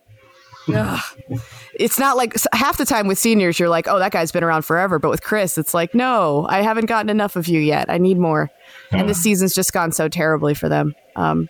[1.74, 4.62] it's not like half the time with seniors, you're like, oh, that guy's been around
[4.62, 4.98] forever.
[4.98, 7.90] But with Chris, it's like, no, I haven't gotten enough of you yet.
[7.90, 8.50] I need more.
[8.92, 9.00] Yeah.
[9.00, 10.94] And this season's just gone so terribly for them.
[11.16, 11.48] Um,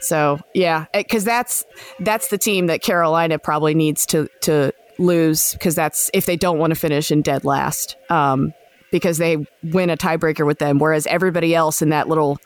[0.00, 1.64] so yeah, because that's
[2.00, 6.58] that's the team that Carolina probably needs to to lose because that's if they don't
[6.58, 7.96] want to finish in dead last.
[8.10, 8.52] Um,
[8.90, 12.38] because they win a tiebreaker with them, whereas everybody else in that little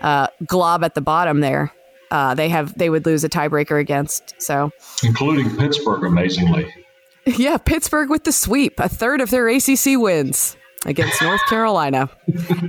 [0.00, 1.70] uh, glob at the bottom there
[2.12, 4.34] uh, they have they would lose a tiebreaker against.
[4.40, 4.70] So,
[5.02, 6.72] including Pittsburgh, amazingly.
[7.24, 12.10] Yeah, Pittsburgh with the sweep, a third of their ACC wins against North Carolina,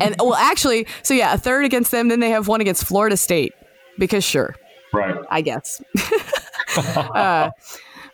[0.01, 2.07] and well, actually, so yeah, a third against them.
[2.09, 3.53] Then they have one against Florida State
[3.97, 4.55] because sure,
[4.93, 5.15] right?
[5.29, 5.81] I guess.
[6.77, 7.51] uh,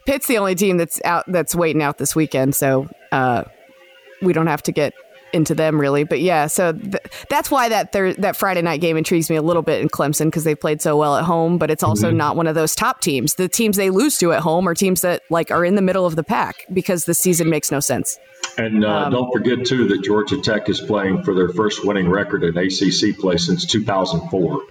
[0.06, 3.44] Pitt's the only team that's out that's waiting out this weekend, so uh,
[4.22, 4.94] we don't have to get
[5.34, 6.04] into them really.
[6.04, 9.42] But yeah, so th- that's why that thir- that Friday night game intrigues me a
[9.42, 11.58] little bit in Clemson because they played so well at home.
[11.58, 12.18] But it's also mm-hmm.
[12.18, 13.36] not one of those top teams.
[13.36, 16.06] The teams they lose to at home are teams that like are in the middle
[16.06, 18.18] of the pack because the season makes no sense.
[18.58, 22.10] And uh, um, don't forget too that Georgia Tech is playing for their first winning
[22.10, 24.62] record in ACC play since 2004.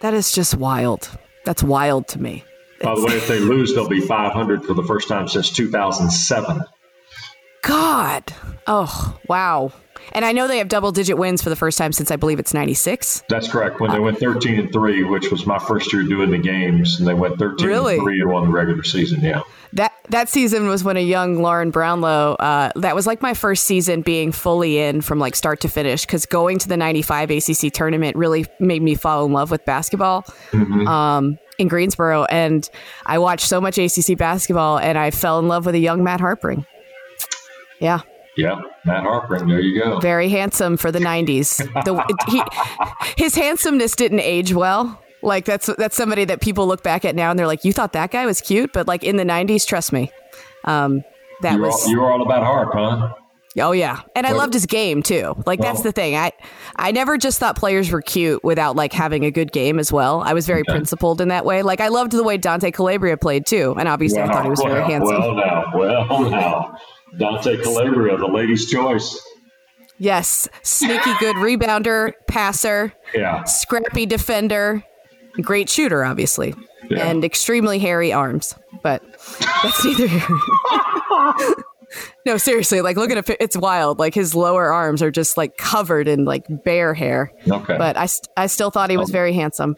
[0.00, 1.10] That is just wild.
[1.44, 2.44] That's wild to me.
[2.80, 6.62] By the way, if they lose, they'll be 500 for the first time since 2007.
[7.62, 8.32] God.
[8.66, 9.72] Oh, wow.
[10.12, 12.38] And I know they have double digit wins for the first time since I believe
[12.38, 13.24] it's 96.
[13.28, 13.80] That's correct.
[13.80, 17.08] When they went 13 and 3, which was my first year doing the games, and
[17.08, 17.94] they went 13 really?
[17.94, 19.20] and 3 and won the regular season.
[19.20, 19.42] Yeah.
[19.72, 23.64] That that season was when a young Lauren Brownlow, uh, that was like my first
[23.64, 27.72] season being fully in from like start to finish because going to the 95 ACC
[27.72, 30.22] tournament really made me fall in love with basketball.
[30.52, 30.86] Mm-hmm.
[30.86, 32.68] Um, in Greensboro, and
[33.06, 36.20] I watched so much ACC basketball, and I fell in love with a young Matt
[36.20, 36.66] Harpring.
[37.80, 38.00] Yeah,
[38.36, 39.48] yeah, Matt Harpring.
[39.48, 40.00] There you go.
[40.00, 41.58] Very handsome for the '90s.
[41.84, 45.00] The, he, his handsomeness didn't age well.
[45.22, 47.92] Like that's that's somebody that people look back at now and they're like, "You thought
[47.94, 50.10] that guy was cute," but like in the '90s, trust me,
[50.64, 51.02] um,
[51.42, 53.14] that you was all, you were all about Harp, huh?
[53.56, 55.34] Oh yeah, and I loved his game too.
[55.46, 56.16] Like well, that's the thing.
[56.16, 56.32] I
[56.74, 60.22] I never just thought players were cute without like having a good game as well.
[60.22, 60.72] I was very okay.
[60.72, 61.62] principled in that way.
[61.62, 64.50] Like I loved the way Dante Calabria played too, and obviously well, I thought he
[64.50, 65.20] was very handsome.
[65.20, 66.78] Well now, well now.
[67.18, 69.20] Dante Calabria, the ladies' choice.
[69.98, 74.82] Yes, sneaky good rebounder, passer, yeah, scrappy defender,
[75.40, 76.54] great shooter, obviously,
[76.90, 77.06] yeah.
[77.06, 78.54] and extremely hairy arms.
[78.82, 79.02] But
[79.62, 80.26] that's neither here.
[82.26, 83.36] no, seriously, like look at it.
[83.40, 83.98] It's wild.
[83.98, 87.32] Like his lower arms are just like covered in like bear hair.
[87.48, 87.78] Okay.
[87.78, 89.12] But I, I still thought he was oh.
[89.12, 89.76] very handsome.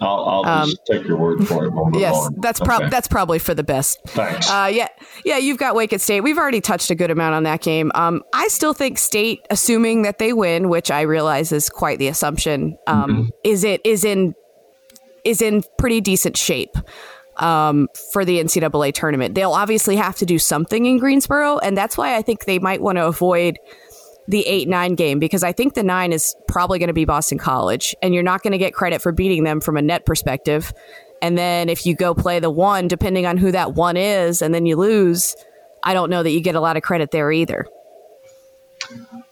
[0.00, 2.00] I'll, I'll um, just take your word for it.
[2.00, 2.36] Yes, on.
[2.40, 2.88] that's pro- okay.
[2.88, 3.98] that's probably for the best.
[4.06, 4.50] Thanks.
[4.50, 4.88] Uh, yeah,
[5.24, 5.36] yeah.
[5.36, 6.22] You've got Wake at State.
[6.22, 7.92] We've already touched a good amount on that game.
[7.94, 12.08] Um, I still think State, assuming that they win, which I realize is quite the
[12.08, 13.28] assumption, um, mm-hmm.
[13.44, 14.34] is it is in
[15.24, 16.76] is in pretty decent shape.
[17.36, 21.96] Um, for the NCAA tournament, they'll obviously have to do something in Greensboro, and that's
[21.96, 23.58] why I think they might want to avoid
[24.30, 27.36] the 8 9 game because I think the 9 is probably going to be Boston
[27.36, 30.72] College, and you're not going to get credit for beating them from a net perspective.
[31.20, 34.54] And then if you go play the 1, depending on who that 1 is, and
[34.54, 35.34] then you lose,
[35.82, 37.66] I don't know that you get a lot of credit there either.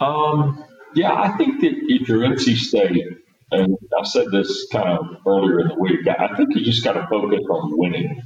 [0.00, 3.04] Um, yeah, I think that if you're NC State,
[3.52, 6.92] and I said this kind of earlier in the week, I think you just got
[6.94, 8.22] to focus on winning.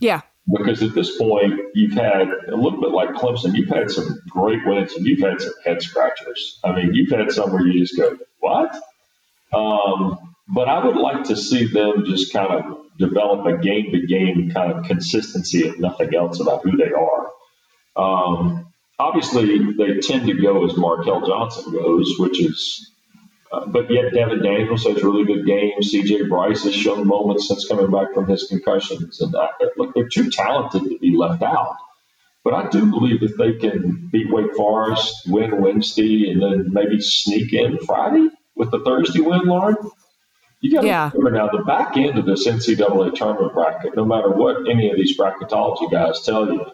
[0.00, 4.20] Yeah because at this point you've had a little bit like Clemson, you've had some
[4.28, 6.58] great wins and you've had some head scratchers.
[6.64, 8.74] I mean, you've had some where you just go, "What?"
[9.52, 14.06] Um, but I would like to see them just kind of develop a game to
[14.06, 17.30] game kind of consistency and nothing else about who they are.
[17.96, 22.90] Um, obviously, they tend to go as Markell Johnson goes, which is
[23.52, 25.92] uh, but yet, Devon Daniels has really good games.
[25.92, 29.20] CJ Bryce has shown moments since coming back from his concussions.
[29.20, 31.76] And uh, look, they're too talented to be left out.
[32.44, 37.00] But I do believe if they can beat Wake Forest, win Wednesday, and then maybe
[37.00, 39.76] sneak in Friday with the Thursday win, Lauren,
[40.60, 41.10] you got to yeah.
[41.12, 44.96] remember now the back end of this NCAA tournament bracket, no matter what any of
[44.96, 46.64] these bracketology guys tell you,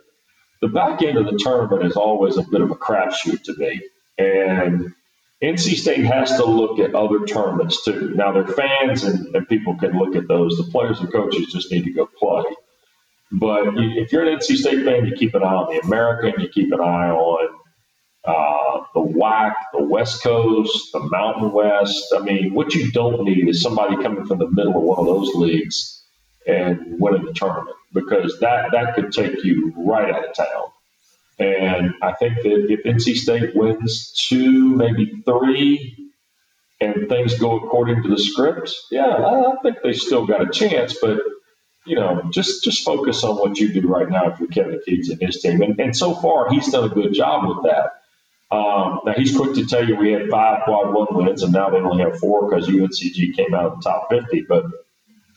[0.60, 3.80] the back end of the tournament is always a bit of a crapshoot to me.
[4.18, 4.94] And
[5.42, 8.12] NC State has to look at other tournaments too.
[8.14, 10.56] Now, their fans and, and, people can look at those.
[10.56, 12.44] The players and coaches just need to go play.
[13.32, 16.48] But if you're an NC State fan, you keep an eye on the American, you
[16.48, 17.48] keep an eye on
[18.24, 22.14] uh, the WAC, the West Coast, the Mountain West.
[22.16, 25.06] I mean, what you don't need is somebody coming from the middle of one of
[25.06, 26.02] those leagues
[26.46, 30.70] and winning the tournament because that, that could take you right out of town.
[31.38, 36.12] And I think that if NC State wins two, maybe three,
[36.80, 40.96] and things go according to the script, yeah, I think they still got a chance.
[41.00, 41.18] But
[41.84, 45.10] you know, just just focus on what you do right now if you're Kevin Keatts
[45.10, 45.62] and his team.
[45.62, 47.92] And, and so far, he's done a good job with that.
[48.54, 51.68] Um, now he's quick to tell you we had five quad one wins, and now
[51.70, 54.42] they only have four because UNCG came out of the top fifty.
[54.48, 54.64] But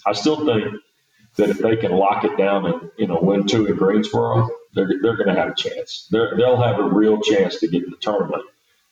[0.06, 0.76] I still think
[1.38, 4.88] that if they can lock it down and you know win two in Greensboro, they're,
[5.02, 6.08] they're going to have a chance.
[6.12, 8.44] they will have a real chance to get in the tournament.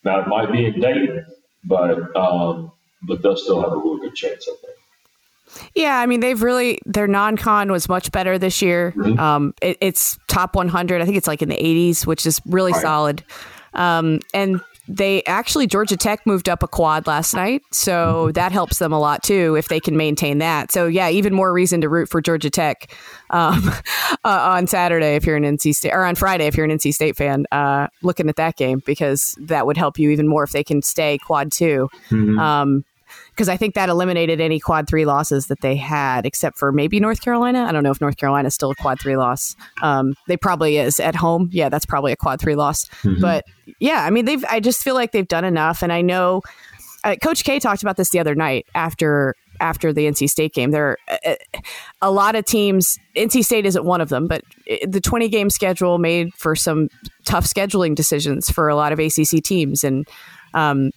[0.03, 1.25] Now it might be in Dayton,
[1.63, 2.71] but um,
[3.03, 4.47] but they'll still have a real good chance.
[4.47, 5.69] I think.
[5.75, 8.93] Yeah, I mean they've really their non-con was much better this year.
[8.95, 9.19] Mm-hmm.
[9.19, 11.01] Um, it, it's top 100.
[11.01, 12.81] I think it's like in the 80s, which is really right.
[12.81, 13.23] solid.
[13.73, 18.79] Um, and they actually Georgia Tech moved up a quad last night, so that helps
[18.79, 20.71] them a lot too if they can maintain that.
[20.71, 22.91] So yeah, even more reason to root for Georgia Tech
[23.29, 23.69] um,
[24.23, 26.93] uh, on Saturday if you're an NC State or on Friday if you're an NC
[26.93, 27.45] State fan.
[27.51, 30.81] Uh, looking at that game because that would help you even more if they can
[30.81, 32.39] stay quad 2 mm-hmm.
[32.39, 32.83] um,
[33.37, 36.99] because I think that eliminated any quad three losses that they had, except for maybe
[36.99, 37.65] North Carolina.
[37.65, 39.55] I don't know if North Carolina is still a quad three loss.
[39.83, 41.49] Um, they probably is at home.
[41.51, 42.85] Yeah, that's probably a quad three loss.
[43.03, 43.21] Mm-hmm.
[43.21, 43.45] But
[43.79, 44.43] yeah, I mean, they've.
[44.49, 46.41] I just feel like they've done enough, and I know
[47.03, 50.71] uh, Coach K talked about this the other night after after the NC State game.
[50.71, 51.35] There are uh,
[52.01, 52.97] a lot of teams.
[53.15, 56.89] NC State isn't one of them, but uh, the 20 game schedule made for some
[57.25, 60.07] tough scheduling decisions for a lot of ACC teams, and
[60.53, 60.91] um,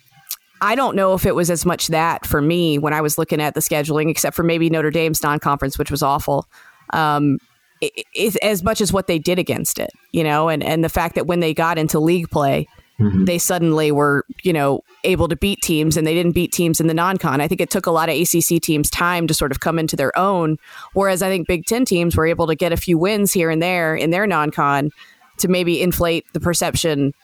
[0.60, 3.40] I don't know if it was as much that for me when I was looking
[3.40, 6.46] at the scheduling, except for maybe Notre Dame's non-conference, which was awful.
[6.92, 7.38] Um,
[7.80, 10.88] it, it, as much as what they did against it, you know, and and the
[10.88, 12.68] fact that when they got into league play,
[12.98, 13.24] mm-hmm.
[13.24, 16.88] they suddenly were, you know, able to beat teams, and they didn't beat teams in
[16.88, 17.40] the non-con.
[17.40, 19.96] I think it took a lot of ACC teams time to sort of come into
[19.96, 20.58] their own,
[20.92, 23.62] whereas I think Big Ten teams were able to get a few wins here and
[23.62, 24.90] there in their non-con
[25.38, 27.14] to maybe inflate the perception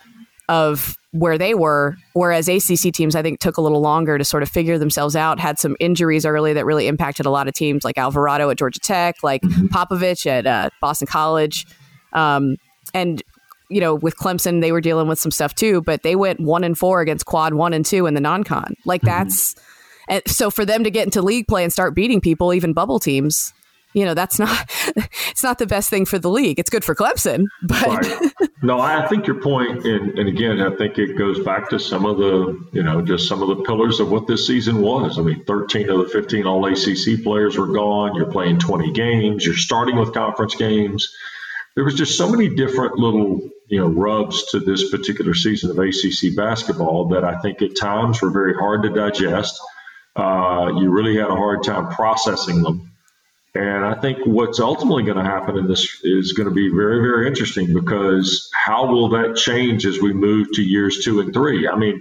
[0.48, 1.96] of where they were.
[2.12, 5.40] Whereas ACC teams, I think, took a little longer to sort of figure themselves out,
[5.40, 8.80] had some injuries early that really impacted a lot of teams, like Alvarado at Georgia
[8.80, 9.66] Tech, like mm-hmm.
[9.66, 11.66] Popovic at uh, Boston College.
[12.12, 12.56] Um,
[12.94, 13.22] and,
[13.68, 16.64] you know, with Clemson, they were dealing with some stuff too, but they went one
[16.64, 18.74] and four against quad one and two in the non con.
[18.84, 19.18] Like, mm-hmm.
[19.18, 19.54] that's.
[20.08, 23.00] And so for them to get into league play and start beating people, even bubble
[23.00, 23.52] teams,
[23.96, 24.70] you know that's not
[25.30, 26.60] it's not the best thing for the league.
[26.60, 28.32] It's good for Clemson, but right.
[28.62, 32.04] no, I think your point, and, and again, I think it goes back to some
[32.04, 35.18] of the you know just some of the pillars of what this season was.
[35.18, 38.14] I mean, 13 of the 15 All ACC players were gone.
[38.14, 39.46] You're playing 20 games.
[39.46, 41.10] You're starting with conference games.
[41.74, 45.78] There was just so many different little you know rubs to this particular season of
[45.78, 49.58] ACC basketball that I think at times were very hard to digest.
[50.14, 52.92] Uh, you really had a hard time processing them.
[53.56, 57.00] And I think what's ultimately going to happen in this is going to be very,
[57.00, 61.66] very interesting because how will that change as we move to years two and three?
[61.66, 62.00] I mean,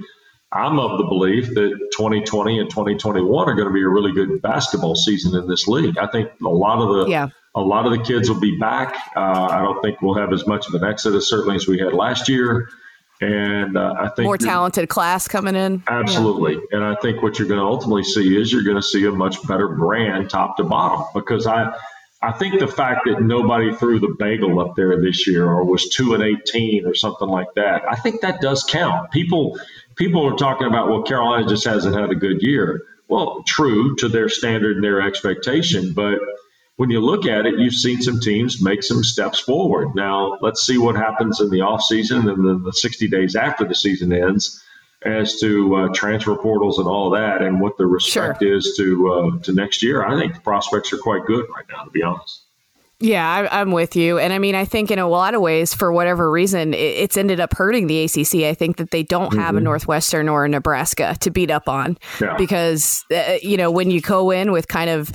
[0.52, 4.42] I'm of the belief that 2020 and 2021 are going to be a really good
[4.42, 5.98] basketball season in this league.
[5.98, 7.30] I think a lot of the yeah.
[7.56, 8.96] a lot of the kids will be back.
[9.16, 11.94] Uh, I don't think we'll have as much of an exodus certainly as we had
[11.94, 12.70] last year.
[13.22, 15.84] And uh, I think more talented class coming in.
[15.88, 16.54] Absolutely.
[16.54, 16.78] Yeah.
[16.78, 19.12] And I think what you're going to ultimately see is you're going to see a
[19.12, 21.74] much better brand top to bottom because I
[22.22, 25.90] I think the fact that nobody threw the bagel up there this year or was
[25.90, 29.12] 2 and 18 or something like that, I think that does count.
[29.12, 29.60] People
[29.96, 32.82] people are talking about well Carolina just hasn't had a good year.
[33.08, 36.20] Well, true to their standard and their expectation, but
[36.78, 39.96] when you look at it, you've seen some teams make some steps forward.
[39.96, 43.76] Now, let's see what happens in the offseason and then the 60 days after the
[43.76, 44.62] season ends
[45.04, 48.58] as to uh, transfer portals and all that and what the respect sure.
[48.58, 50.04] is to uh, to next year.
[50.06, 52.42] I think the prospects are quite good right now, to be honest.
[53.00, 54.18] Yeah, I, am with you.
[54.18, 57.18] And I mean, I think in a lot of ways, for whatever reason, it, it's
[57.18, 58.46] ended up hurting the ACC.
[58.46, 59.40] I think that they don't mm-hmm.
[59.40, 59.66] have a mm-hmm.
[59.66, 62.36] Northwestern or a Nebraska to beat up on yeah.
[62.38, 65.12] because, uh, you know, when you go in with kind of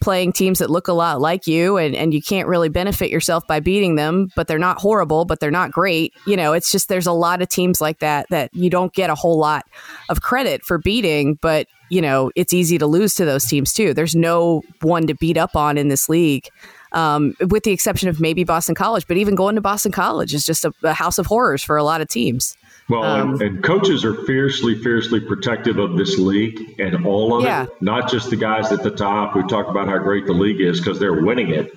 [0.00, 3.46] playing teams that look a lot like you and, and you can't really benefit yourself
[3.46, 6.14] by beating them, but they're not horrible, but they're not great.
[6.26, 9.10] You know, it's just there's a lot of teams like that that you don't get
[9.10, 9.66] a whole lot
[10.08, 13.94] of credit for beating, but you know, it's easy to lose to those teams too.
[13.94, 16.48] There's no one to beat up on in this league.
[16.92, 20.46] Um, with the exception of maybe Boston College, but even going to Boston College is
[20.46, 22.56] just a, a house of horrors for a lot of teams.
[22.88, 27.44] Well, um, and, and, coaches are fiercely, fiercely protective of this league and all of
[27.44, 27.64] yeah.
[27.64, 30.60] it, not just the guys at the top who talk about how great the league
[30.60, 31.70] is because they're winning it.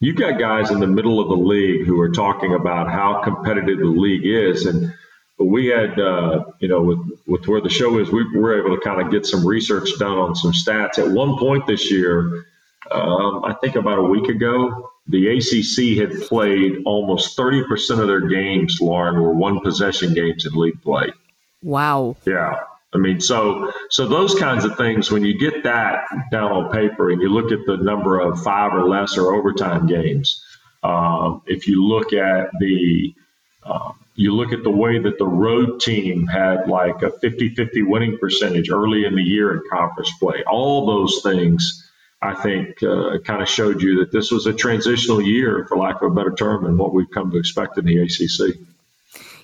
[0.00, 3.78] You've got guys in the middle of the league who are talking about how competitive
[3.78, 4.66] the league is.
[4.66, 4.92] And
[5.38, 8.82] we had, uh, you know, with, with where the show is, we were able to
[8.82, 10.98] kind of get some research done on some stats.
[10.98, 12.46] At one point this year,
[12.90, 18.28] um, I think about a week ago, the ACC had played almost 30% of their
[18.28, 21.10] games, Lauren, were one possession games in league play.
[21.62, 22.16] Wow.
[22.26, 22.60] Yeah.
[22.92, 25.10] I mean, so so those kinds of things.
[25.10, 28.72] When you get that down on paper, and you look at the number of five
[28.72, 30.42] or less or overtime games,
[30.82, 33.14] um, if you look at the
[33.62, 38.18] uh, you look at the way that the road team had like a 50-50 winning
[38.18, 41.87] percentage early in the year in conference play, all those things
[42.20, 46.02] I think uh, kind of showed you that this was a transitional year, for lack
[46.02, 48.56] of a better term, and what we've come to expect in the ACC.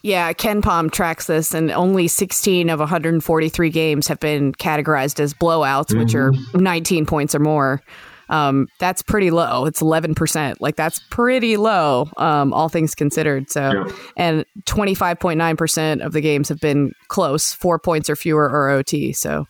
[0.03, 5.87] Yeah, KenPom tracks this, and only 16 of 143 games have been categorized as blowouts,
[5.87, 6.01] mm-hmm.
[6.01, 7.81] which are 19 points or more.
[8.29, 9.67] Um, that's pretty low.
[9.67, 10.57] It's 11%.
[10.61, 13.51] Like, that's pretty low, um, all things considered.
[13.51, 13.97] So, yeah.
[14.17, 19.13] and 25.9% of the games have been close, four points or fewer or OT.
[19.13, 19.47] So,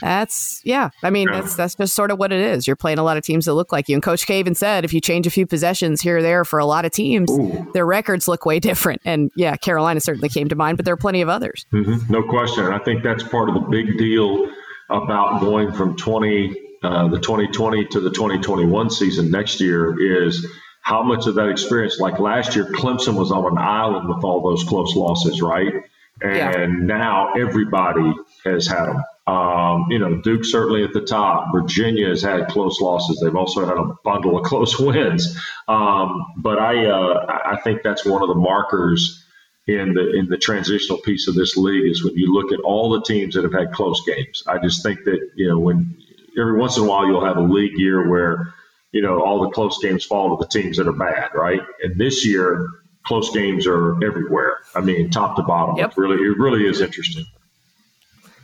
[0.00, 0.90] that's yeah.
[1.02, 1.40] I mean, yeah.
[1.40, 2.66] that's that's just sort of what it is.
[2.66, 3.96] You're playing a lot of teams that look like you.
[3.96, 6.58] And Coach K even said if you change a few possessions here or there for
[6.58, 7.70] a lot of teams, Ooh.
[7.74, 9.02] their records look way different.
[9.04, 11.66] And yeah, Carolina certainly came to mind, but there are plenty of others.
[11.72, 12.12] Mm-hmm.
[12.12, 12.64] No question.
[12.64, 14.50] And I think that's part of the big deal
[14.90, 20.46] about going from 20 uh, the 2020 to the 2021 season next year is
[20.80, 21.98] how much of that experience.
[21.98, 25.72] Like last year, Clemson was on an island with all those close losses, right?
[26.20, 26.66] And yeah.
[26.66, 28.12] now everybody
[28.44, 29.04] has had them.
[29.26, 31.48] Um, you know, Duke certainly at the top.
[31.52, 33.20] Virginia has had close losses.
[33.20, 35.38] They've also had a bundle of close wins.
[35.66, 39.24] Um, but I, uh, I think that's one of the markers
[39.68, 42.90] in the in the transitional piece of this league is when you look at all
[42.90, 44.42] the teams that have had close games.
[44.46, 46.02] I just think that you know when
[46.38, 48.54] every once in a while you'll have a league year where
[48.92, 51.60] you know all the close games fall to the teams that are bad, right?
[51.82, 52.66] And this year,
[53.06, 54.56] close games are everywhere.
[54.74, 55.76] I mean, top to bottom.
[55.76, 55.90] Yep.
[55.90, 57.26] It really, it really is interesting.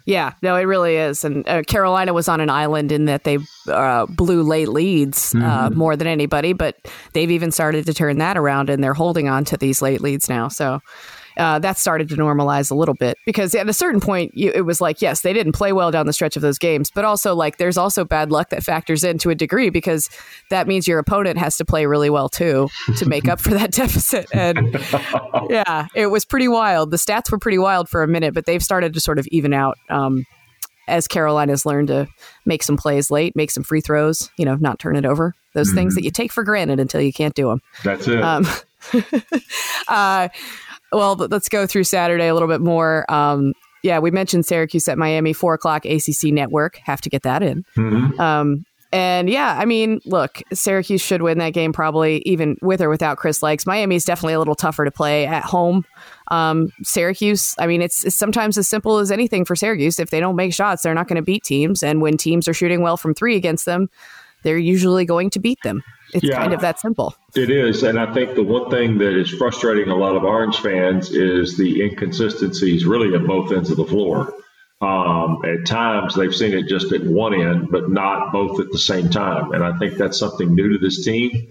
[0.07, 1.25] Yeah, no, it really is.
[1.25, 3.39] And uh, Carolina was on an island in that they
[3.69, 5.79] uh, blew late leads uh, mm-hmm.
[5.79, 6.77] more than anybody, but
[7.15, 10.29] they've even started to turn that around and they're holding on to these late leads
[10.29, 10.49] now.
[10.49, 10.81] So
[11.37, 14.63] uh, that started to normalize a little bit because at a certain point you, it
[14.63, 17.35] was like yes they didn't play well down the stretch of those games but also
[17.35, 20.09] like there's also bad luck that factors in to a degree because
[20.51, 23.71] that means your opponent has to play really well too to make up for that
[23.73, 24.73] deficit and
[25.51, 28.63] yeah it was pretty wild the stats were pretty wild for a minute but they've
[28.63, 30.25] started to sort of even out um,
[30.87, 32.07] as Carolina's learned to
[32.45, 35.35] make some plays late, make some free throws, you know, not turn it over.
[35.55, 35.77] Those mm-hmm.
[35.77, 37.61] things that you take for granted until you can't do them.
[37.83, 38.23] That's it.
[38.23, 38.47] Um,
[39.89, 40.29] uh,
[40.95, 43.05] well, let's go through Saturday a little bit more.
[43.13, 46.77] Um, yeah, we mentioned Syracuse at Miami, four o'clock ACC network.
[46.77, 47.65] Have to get that in.
[47.77, 48.19] Mm-hmm.
[48.21, 48.65] Um,
[48.95, 53.17] And yeah, I mean, look, Syracuse should win that game probably even with or without
[53.17, 53.67] Chris Lykes.
[53.67, 55.85] Miami's definitely a little tougher to play at home.
[56.31, 59.99] Um, Syracuse, I mean, it's, it's, sometimes as simple as anything for Syracuse.
[59.99, 61.83] If they don't make shots, they're not going to beat teams.
[61.83, 63.91] And when teams are shooting well from three against them,
[64.45, 65.83] they're usually going to beat them.
[66.15, 67.15] It's yeah, kind of that simple.
[67.35, 67.83] It is.
[67.83, 71.57] And I think the one thing that is frustrating a lot of Orange fans is
[71.57, 74.33] the inconsistencies really at both ends of the floor.
[74.81, 78.79] Um, at times, they've seen it just at one end, but not both at the
[78.79, 79.53] same time.
[79.53, 81.49] And I think that's something new to this team.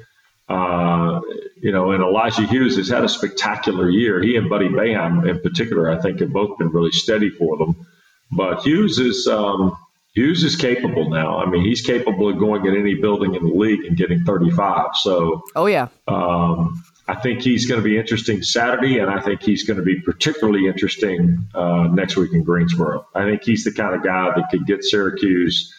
[0.47, 1.19] Uh,
[1.57, 4.21] you know, and Elijah Hughes has had a spectacular year.
[4.21, 7.85] He and Buddy Boeheim, in particular, I think, have both been really steady for them.
[8.31, 9.77] But Hughes is um,
[10.13, 11.39] Hughes is capable now.
[11.39, 14.89] I mean, he's capable of going in any building in the league and getting 35.
[14.93, 19.41] So, oh yeah, um, I think he's going to be interesting Saturday, and I think
[19.41, 23.07] he's going to be particularly interesting uh, next week in Greensboro.
[23.15, 25.73] I think he's the kind of guy that could get Syracuse,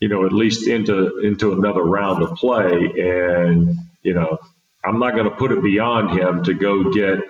[0.00, 2.72] you know, at least into into another round of play.
[2.72, 4.36] And you know,
[4.84, 7.20] I'm not going to put it beyond him to go get.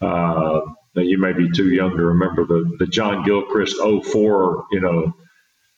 [0.00, 0.60] Uh,
[0.94, 5.14] you may be too young to remember the the John Gilchrist 04, you know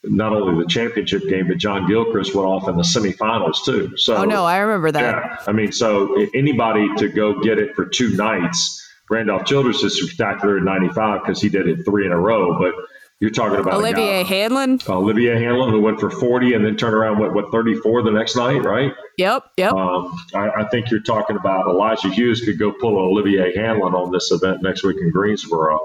[0.04, 3.96] not only the championship game, but John Gilchrist went off in the semifinals too.
[3.96, 5.02] So, oh no, I remember that.
[5.02, 8.80] Yeah, I mean, so anybody to go get it for two nights.
[9.10, 12.58] Randolph Childress is spectacular in '95 because he did it three in a row.
[12.58, 12.74] But
[13.22, 14.80] you're talking about Olivier Hanlon.
[14.88, 18.34] Olivier Hanlon, who went for 40 and then turned around went what 34 the next
[18.34, 18.92] night, right?
[19.16, 19.72] Yep, yep.
[19.74, 24.10] Um, I, I, think you're talking about Elijah Hughes could go pull Olivier Hanlon on
[24.10, 25.78] this event next week in Greensboro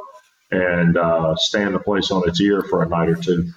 [0.49, 3.51] and uh, stand the place on its ear for a night or two.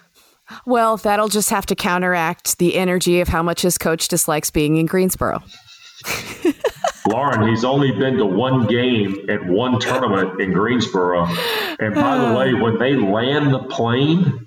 [0.66, 4.76] Well, that'll just have to counteract the energy of how much his coach dislikes being
[4.76, 5.42] in Greensboro.
[7.06, 11.26] Lauren, he's only been to one game at one tournament in Greensboro.
[11.78, 12.38] And by the oh.
[12.38, 14.46] way, when they land the plane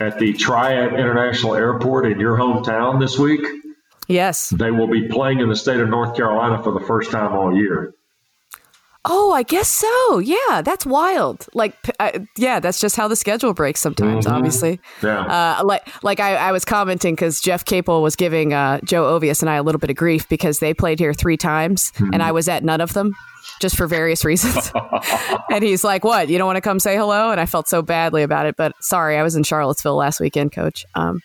[0.00, 3.40] at the Triad International Airport in your hometown this week,
[4.08, 7.32] yes, they will be playing in the state of North Carolina for the first time
[7.32, 7.94] all year.
[9.06, 10.18] Oh, I guess so.
[10.18, 11.46] Yeah, that's wild.
[11.54, 14.26] Like, I, yeah, that's just how the schedule breaks sometimes.
[14.26, 14.36] Mm-hmm.
[14.36, 15.20] Obviously, yeah.
[15.58, 19.40] Uh, like, like I, I was commenting because Jeff Capel was giving uh, Joe Ovies
[19.40, 22.10] and I a little bit of grief because they played here three times mm-hmm.
[22.12, 23.14] and I was at none of them,
[23.62, 24.70] just for various reasons.
[25.50, 26.28] and he's like, "What?
[26.28, 28.72] You don't want to come say hello?" And I felt so badly about it, but
[28.80, 30.84] sorry, I was in Charlottesville last weekend, Coach.
[30.94, 31.20] Um,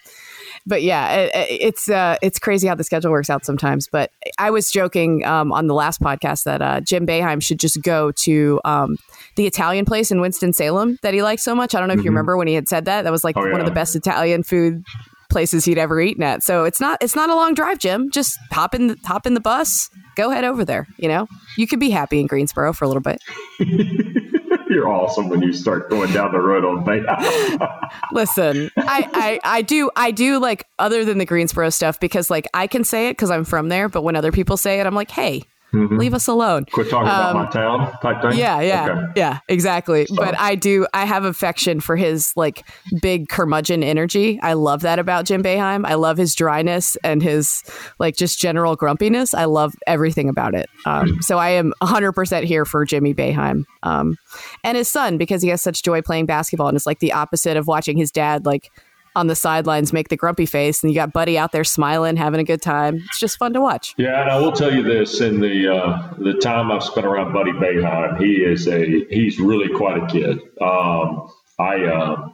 [0.66, 3.88] but yeah, it, it's uh, it's crazy how the schedule works out sometimes.
[3.88, 7.82] But I was joking um, on the last podcast that uh, Jim Boeheim should just
[7.82, 8.97] go to um,
[9.36, 11.76] the Italian place in Winston Salem that he likes so much.
[11.76, 12.05] I don't know if mm-hmm.
[12.05, 13.03] you remember when he had said that.
[13.03, 13.59] That was like oh, one yeah.
[13.59, 14.84] of the best Italian food
[15.30, 16.43] places he'd ever eaten at.
[16.43, 18.09] So it's not it's not a long drive, Jim.
[18.09, 20.88] Just hop in the, hop in the bus, go head over there.
[20.97, 23.22] You know, you could be happy in Greensboro for a little bit.
[24.70, 27.03] You're awesome when you start going down the road on bait.
[28.11, 32.47] Listen, I, I, I do I do like other than the Greensboro stuff because like
[32.53, 34.95] I can say it because I'm from there, but when other people say it, I'm
[34.95, 35.43] like, hey,
[35.76, 35.97] Mm-hmm.
[35.97, 36.65] Leave us alone.
[36.71, 38.39] Quit talking um, about my town type thing.
[38.39, 39.11] Yeah, yeah, okay.
[39.17, 40.05] yeah, exactly.
[40.05, 40.15] So.
[40.15, 40.88] But I do.
[40.93, 42.65] I have affection for his like
[43.01, 44.39] big curmudgeon energy.
[44.41, 45.86] I love that about Jim Boeheim.
[45.86, 47.63] I love his dryness and his
[47.99, 49.34] like just general grumpiness.
[49.34, 50.69] I love everything about it.
[50.86, 51.21] Um, mm-hmm.
[51.21, 54.17] so I am 100 percent here for Jimmy Boeheim um,
[54.63, 57.57] and his son because he has such joy playing basketball and it's like the opposite
[57.57, 58.71] of watching his dad like
[59.16, 62.39] on the sidelines make the grumpy face, and you got Buddy out there smiling, having
[62.39, 62.97] a good time.
[63.07, 63.93] It's just fun to watch.
[63.97, 67.34] Yeah, and I will tell you this: in the uh, the time I've spent around
[67.34, 70.39] Buddy Boeheim, he is a he's really quite a kid.
[70.61, 72.30] Um, I uh,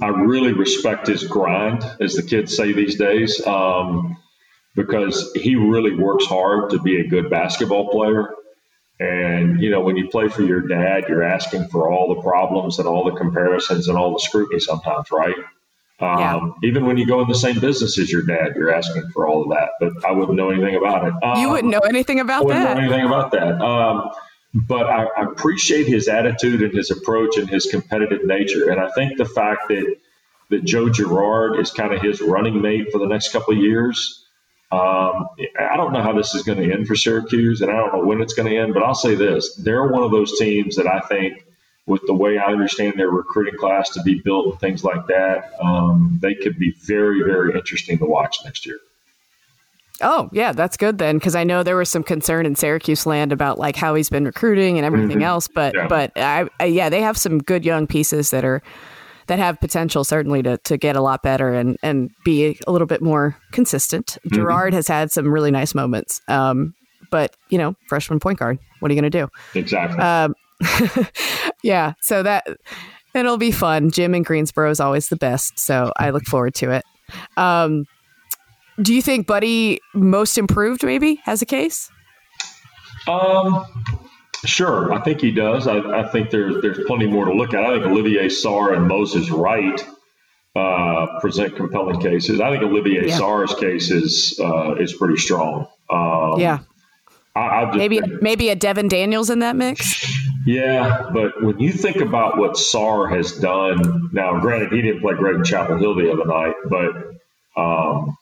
[0.00, 4.16] I really respect his grind, as the kids say these days, um,
[4.74, 8.34] because he really works hard to be a good basketball player.
[9.00, 12.78] And, you know, when you play for your dad, you're asking for all the problems
[12.78, 15.34] and all the comparisons and all the scrutiny sometimes, right?
[16.02, 16.68] Um, yeah.
[16.68, 19.42] Even when you go in the same business as your dad, you're asking for all
[19.42, 19.70] of that.
[19.78, 21.14] But I wouldn't know anything about it.
[21.22, 22.56] Um, you wouldn't know anything about that?
[22.56, 22.74] I wouldn't that.
[22.74, 23.62] Know anything about that.
[23.62, 24.10] Um,
[24.54, 28.70] but I, I, appreciate his attitude and his approach and his competitive nature.
[28.70, 29.96] And I think the fact that
[30.50, 34.26] that Joe Girard is kind of his running mate for the next couple of years.
[34.70, 35.28] Um,
[35.58, 38.04] I don't know how this is going to end for Syracuse, and I don't know
[38.04, 38.74] when it's going to end.
[38.74, 41.44] But I'll say this: they're one of those teams that I think
[41.86, 45.52] with the way I understand their recruiting class to be built and things like that,
[45.60, 48.78] um, they could be very, very interesting to watch next year.
[50.00, 53.30] Oh yeah, that's good then, because I know there was some concern in Syracuse land
[53.30, 55.22] about like how he's been recruiting and everything mm-hmm.
[55.22, 55.48] else.
[55.48, 55.86] But yeah.
[55.86, 58.62] but I, I, yeah, they have some good young pieces that are
[59.28, 62.86] that have potential certainly to to get a lot better and and be a little
[62.86, 64.18] bit more consistent.
[64.26, 64.34] Mm-hmm.
[64.34, 66.20] Girard has had some really nice moments.
[66.26, 66.74] Um,
[67.10, 69.28] but you know, freshman point guard, what are you going to do?
[69.58, 69.98] Exactly.
[69.98, 70.34] Um,
[71.62, 72.46] yeah, so that
[73.14, 73.90] it'll be fun.
[73.90, 76.84] Jim in Greensboro is always the best, so I look forward to it.
[77.36, 77.86] Um,
[78.80, 81.90] do you think Buddy most improved maybe has a case?
[83.06, 83.64] Um,
[84.44, 84.92] sure.
[84.92, 85.66] I think he does.
[85.66, 87.64] I, I think there's there's plenty more to look at.
[87.64, 89.80] I think Olivier Sarr and Moses Wright
[90.54, 92.40] uh, present compelling cases.
[92.40, 93.18] I think Olivier yeah.
[93.18, 95.66] Sarr's case is uh, is pretty strong.
[95.90, 96.60] Um, yeah.
[97.34, 100.04] I, just, maybe maybe a Devon Daniels in that mix.
[100.44, 105.14] Yeah, but when you think about what Sarr has done, now granted he didn't play
[105.14, 108.16] great in Chapel Hill the other night, but um,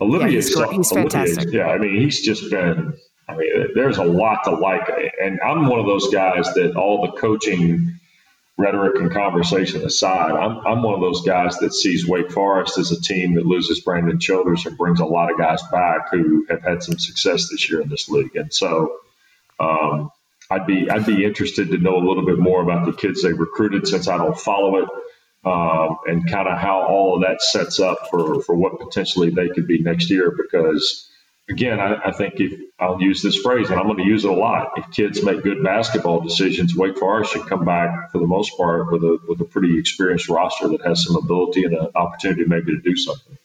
[0.00, 1.52] Olivier, yeah, he's, he's fantastic.
[1.52, 2.94] yeah, I mean he's just been.
[3.28, 4.90] I mean, there's a lot to like,
[5.22, 8.00] and I'm one of those guys that all the coaching
[8.60, 12.90] rhetoric and conversation aside, I'm, I'm one of those guys that sees Wake Forest as
[12.92, 16.62] a team that loses Brandon Childress and brings a lot of guys back who have
[16.62, 18.34] had some success this year in this league.
[18.36, 18.96] And so
[19.60, 20.10] um,
[20.50, 23.32] I'd be I'd be interested to know a little bit more about the kids they
[23.32, 24.88] recruited since I don't follow it.
[25.42, 29.48] Um, and kind of how all of that sets up for, for what potentially they
[29.48, 31.10] could be next year because
[31.50, 34.30] again, I, I, think if I'll use this phrase, and I'm going to use it
[34.30, 38.26] a lot, if kids make good basketball decisions, Wake Forest should come back for the
[38.26, 41.88] most part with a with a pretty experienced roster that has some ability and an
[41.94, 43.36] opportunity maybe to do something.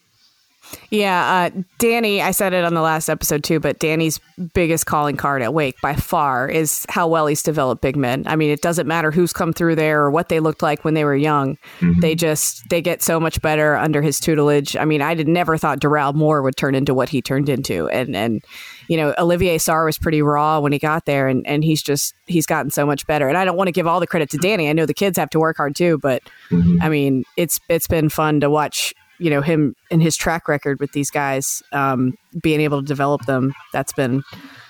[0.89, 4.19] Yeah, uh, Danny, I said it on the last episode too, but Danny's
[4.53, 8.23] biggest calling card at Wake by far is how well he's developed big men.
[8.27, 10.93] I mean, it doesn't matter who's come through there or what they looked like when
[10.93, 11.57] they were young.
[11.79, 11.99] Mm-hmm.
[12.01, 14.75] They just they get so much better under his tutelage.
[14.75, 17.87] I mean, I did never thought Doral Moore would turn into what he turned into,
[17.89, 18.43] and and
[18.87, 22.13] you know Olivier Sarr was pretty raw when he got there, and and he's just
[22.27, 23.27] he's gotten so much better.
[23.27, 24.69] And I don't want to give all the credit to Danny.
[24.69, 26.81] I know the kids have to work hard too, but mm-hmm.
[26.81, 30.79] I mean, it's it's been fun to watch you know him and his track record
[30.79, 34.23] with these guys um, being able to develop them that's been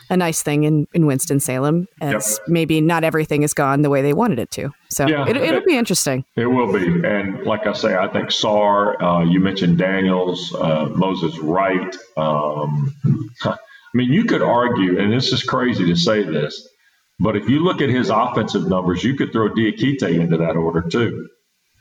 [0.09, 2.47] a nice thing in, in Winston-Salem as yep.
[2.47, 4.69] maybe not everything has gone the way they wanted it to.
[4.89, 6.25] So yeah, it, will be interesting.
[6.35, 6.85] It will be.
[7.07, 11.95] And like I say, I think Sarr, uh, you mentioned Daniels, uh, Moses Wright.
[12.17, 12.93] Um,
[13.43, 13.57] I
[13.93, 16.67] mean, you could argue, and this is crazy to say this,
[17.19, 20.81] but if you look at his offensive numbers, you could throw Diakite into that order
[20.81, 21.29] too.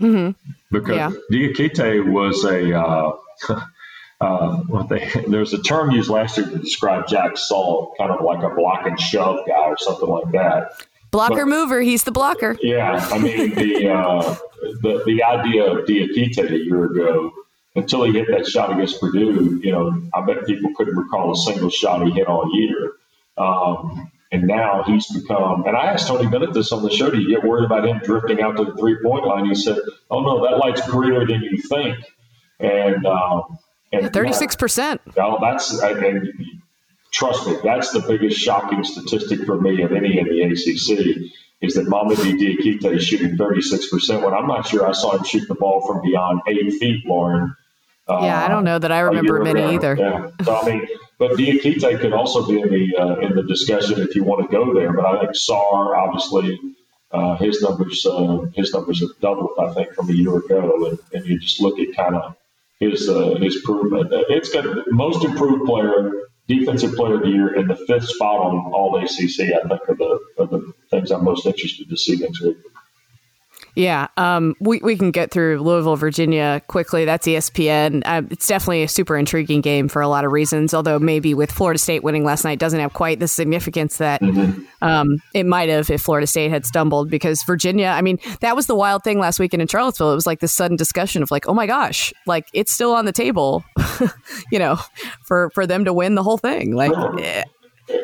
[0.00, 0.30] Mm-hmm.
[0.74, 1.12] Because yeah.
[1.30, 3.12] Diakite was a uh,
[4.20, 8.24] uh, what they there's a term used last year to describe Jack Salt, kind of
[8.24, 10.72] like a block and shove guy or something like that.
[11.10, 12.58] Blocker but, mover, he's the blocker.
[12.60, 14.36] Yeah, I mean the uh,
[14.82, 17.32] the the idea of Diakite a year ago
[17.76, 21.36] until he hit that shot against Purdue, you know, I bet people couldn't recall a
[21.36, 22.92] single shot he hit all year.
[23.36, 27.20] Um, and now he's become, and I asked Tony Bennett this on the show, do
[27.20, 29.44] you get worried about him drifting out to the three point line?
[29.44, 29.78] He said,
[30.10, 31.98] oh no, that light's greener than you think.
[32.58, 33.58] And, um,
[33.92, 34.98] and 36%.
[35.16, 36.32] Well, that's, and
[37.12, 41.30] trust me, that's the biggest shocking statistic for me of any in the ACC
[41.60, 45.46] is that Mamadi Diakite is shooting 36% when I'm not sure I saw him shoot
[45.46, 47.54] the ball from beyond eight feet, Lauren.
[48.08, 49.70] Yeah, uh, I don't know that I remember many ago.
[49.70, 49.96] either.
[49.96, 50.30] Yeah.
[50.44, 50.86] So, I mean,
[51.18, 54.56] but Diakite could also be in the uh, in the discussion if you want to
[54.56, 54.92] go there.
[54.92, 56.58] But I think Sarr, obviously,
[57.12, 60.86] uh, his numbers uh, his numbers have doubled, I think, from a year ago.
[60.86, 62.36] And, and you just look at kind of
[62.80, 64.08] his uh, his improvement.
[64.28, 66.10] It's got most improved player,
[66.48, 69.54] defensive player of the year, and the fifth spot on All ACC.
[69.54, 72.56] I think are the are the things I'm most interested to see next week.
[73.76, 77.04] Yeah, um, we we can get through Louisville, Virginia quickly.
[77.04, 78.02] That's ESPN.
[78.04, 80.72] Uh, it's definitely a super intriguing game for a lot of reasons.
[80.72, 84.62] Although maybe with Florida State winning last night doesn't have quite the significance that mm-hmm.
[84.80, 87.10] um, it might have if Florida State had stumbled.
[87.10, 90.12] Because Virginia, I mean, that was the wild thing last weekend in Charlottesville.
[90.12, 93.06] It was like this sudden discussion of like, oh my gosh, like it's still on
[93.06, 93.64] the table,
[94.52, 94.78] you know,
[95.24, 96.76] for for them to win the whole thing.
[96.76, 96.92] Like.
[97.20, 97.42] Eh,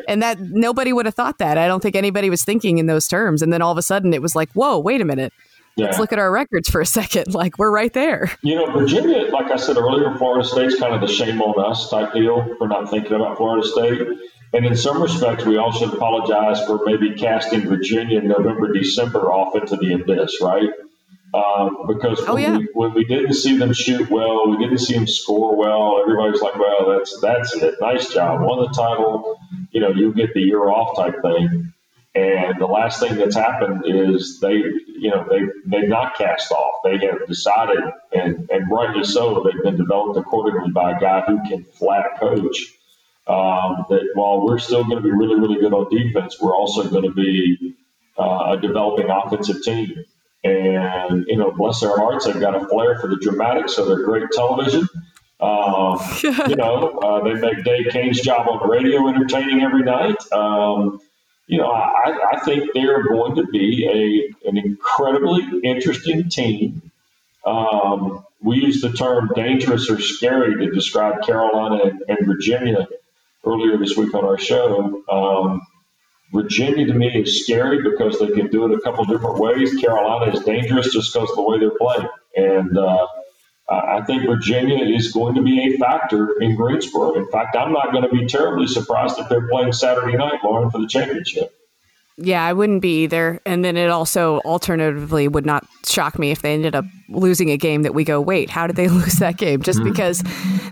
[0.07, 1.57] and that nobody would have thought that.
[1.57, 3.41] I don't think anybody was thinking in those terms.
[3.41, 5.33] And then all of a sudden it was like, whoa, wait a minute
[5.75, 5.85] yeah.
[5.85, 7.25] let's look at our records for a second.
[7.41, 8.29] Like we're right there.
[8.43, 11.89] You know, Virginia, like I said earlier, Florida State's kind of the shame on us
[11.89, 14.01] type deal for not thinking about Florida State.
[14.53, 19.31] And in some respects, we all should apologize for maybe casting Virginia in November, December
[19.31, 20.69] off into the abyss, right?
[21.33, 22.57] Um, because when, oh, yeah.
[22.57, 26.01] we, when we didn't see them shoot well, we didn't see them score well.
[26.01, 27.75] Everybody's like, "Well, that's that's it.
[27.79, 29.39] Nice job, won the title.
[29.71, 31.73] You know, you get the year off type thing."
[32.13, 36.81] And the last thing that's happened is they, you know, they they've not cast off.
[36.83, 37.79] They have decided,
[38.11, 42.73] and and rightly so, they've been developed accordingly by a guy who can flat coach.
[43.27, 46.89] Um, that while we're still going to be really really good on defense, we're also
[46.89, 47.75] going to be
[48.19, 50.03] uh, a developing offensive team.
[50.43, 54.03] And you know, bless their hearts, they've got a flair for the dramatic, so they're
[54.03, 54.85] great television.
[55.39, 60.17] Um, you know, uh, they make Dave Koehn's job on the radio entertaining every night.
[60.33, 60.99] Um,
[61.47, 66.91] you know, I, I think they're going to be a an incredibly interesting team.
[67.45, 72.87] Um, we use the term dangerous or scary to describe Carolina and, and Virginia
[73.45, 75.03] earlier this week on our show.
[75.09, 75.61] Um,
[76.33, 79.75] Virginia to me is scary because they can do it a couple different ways.
[79.75, 82.07] Carolina is dangerous just because of the way they're playing.
[82.35, 83.07] And uh,
[83.71, 87.13] I think Virginia is going to be a factor in Greensboro.
[87.13, 90.69] In fact, I'm not going to be terribly surprised if they're playing Saturday night, Lauren,
[90.69, 91.55] for the championship.
[92.17, 93.39] Yeah, I wouldn't be either.
[93.45, 97.57] And then it also alternatively would not shock me if they ended up losing a
[97.57, 99.61] game that we go, wait, how did they lose that game?
[99.61, 99.89] Just mm-hmm.
[99.89, 100.23] because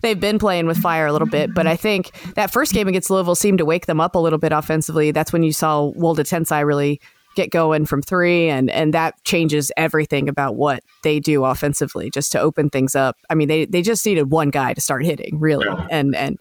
[0.02, 1.54] they've been playing with fire a little bit.
[1.54, 4.40] But I think that first game against Louisville seemed to wake them up a little
[4.40, 5.12] bit offensively.
[5.12, 7.00] That's when you saw Woldetensae really
[7.36, 12.32] get going from three and and that changes everything about what they do offensively just
[12.32, 13.18] to open things up.
[13.30, 15.68] I mean, they they just needed one guy to start hitting, really.
[15.90, 16.40] And and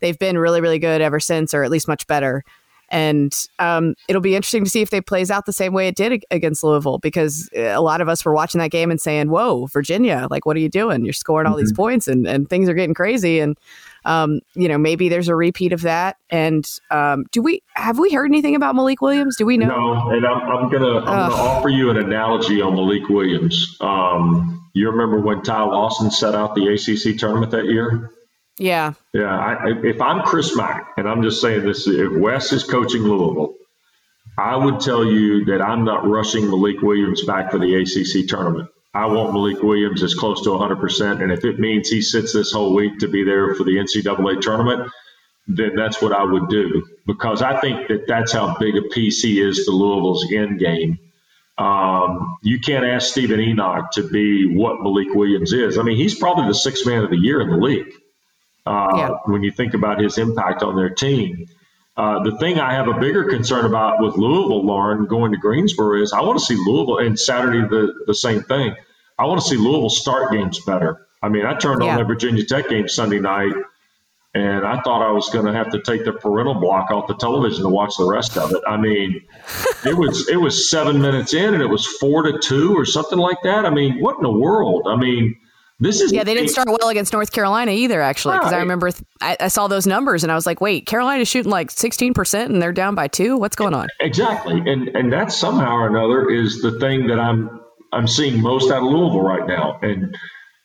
[0.00, 2.42] they've been really, really good ever since, or at least much better.
[2.92, 5.94] And um, it'll be interesting to see if they plays out the same way it
[5.94, 9.30] did against Louisville, because uh, a lot of us were watching that game and saying,
[9.30, 10.26] "Whoa, Virginia!
[10.28, 11.04] Like, what are you doing?
[11.04, 11.60] You're scoring all mm-hmm.
[11.60, 13.56] these points, and and things are getting crazy." And
[14.04, 16.16] um, you know, maybe there's a repeat of that.
[16.30, 19.36] And um, do we have we heard anything about Malik Williams?
[19.36, 19.68] Do we know?
[19.68, 23.76] No, and I'm, I'm gonna I'm gonna offer you an analogy on Malik Williams.
[23.80, 28.10] Um, you remember when Ty Lawson set out the ACC tournament that year?
[28.58, 28.92] Yeah.
[29.14, 29.36] Yeah.
[29.36, 33.54] I, if I'm Chris Mack, and I'm just saying this, if Wes is coaching Louisville,
[34.38, 38.68] I would tell you that I'm not rushing Malik Williams back for the ACC tournament.
[38.92, 41.22] I want Malik Williams as close to 100%.
[41.22, 44.40] And if it means he sits this whole week to be there for the NCAA
[44.40, 44.90] tournament,
[45.46, 49.22] then that's what I would do because I think that that's how big a piece
[49.22, 50.98] he is to Louisville's end game.
[51.58, 55.76] Um, you can't ask Steven Enoch to be what Malik Williams is.
[55.76, 57.92] I mean, he's probably the sixth man of the year in the league
[58.64, 59.10] uh, yeah.
[59.26, 61.46] when you think about his impact on their team.
[62.00, 66.00] Uh, the thing I have a bigger concern about with Louisville, Lauren, going to Greensboro
[66.00, 68.74] is I want to see Louisville, and Saturday the, the same thing.
[69.18, 71.06] I want to see Louisville start games better.
[71.22, 71.90] I mean, I turned yeah.
[71.90, 73.52] on that Virginia Tech game Sunday night,
[74.32, 77.16] and I thought I was going to have to take the parental block off the
[77.16, 78.62] television to watch the rest of it.
[78.66, 79.20] I mean,
[79.84, 83.18] it was it was seven minutes in, and it was four to two or something
[83.18, 83.66] like that.
[83.66, 84.86] I mean, what in the world?
[84.88, 85.36] I mean,
[85.80, 86.24] this is yeah.
[86.24, 88.58] They didn't start well against North Carolina either, actually, because right.
[88.58, 91.50] I remember th- I, I, saw those numbers and I was like, wait, Carolina's shooting
[91.50, 93.38] like sixteen percent and they're down by two.
[93.38, 93.88] What's going on?
[93.98, 97.60] Exactly, and and that somehow or another is the thing that I'm
[97.92, 100.16] I'm seeing most out of Louisville right now, and.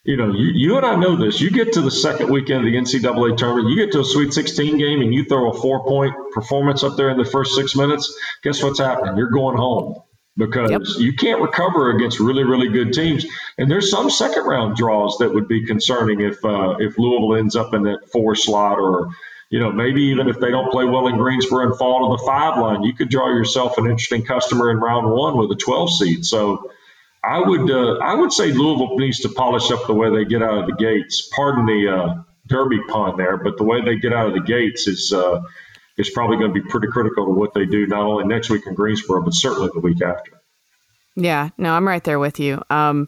[0.07, 1.41] You know, you, you and I know this.
[1.41, 4.33] You get to the second weekend of the NCAA tournament, you get to a Sweet
[4.33, 7.75] 16 game, and you throw a four point performance up there in the first six
[7.75, 8.15] minutes.
[8.43, 9.17] Guess what's happening?
[9.17, 9.95] You're going home
[10.37, 10.81] because yep.
[10.97, 13.25] you can't recover against really, really good teams.
[13.57, 17.55] And there's some second round draws that would be concerning if uh, if Louisville ends
[17.55, 19.09] up in that four slot, or
[19.49, 22.27] you know maybe even if they don't play well in Greensboro and fall to the
[22.27, 25.91] five line, you could draw yourself an interesting customer in round one with a 12
[25.91, 26.25] seed.
[26.25, 26.71] So.
[27.27, 30.43] I would uh, I would say Louisville needs to polish up the way they get
[30.43, 31.27] out of the gates.
[31.35, 34.87] Pardon the uh, derby pun there, but the way they get out of the gates
[34.87, 35.41] is uh,
[35.97, 38.67] is probably going to be pretty critical to what they do not only next week
[38.67, 40.31] in Greensboro, but certainly the week after.
[41.15, 42.61] Yeah, no, I'm right there with you.
[42.69, 43.07] Um,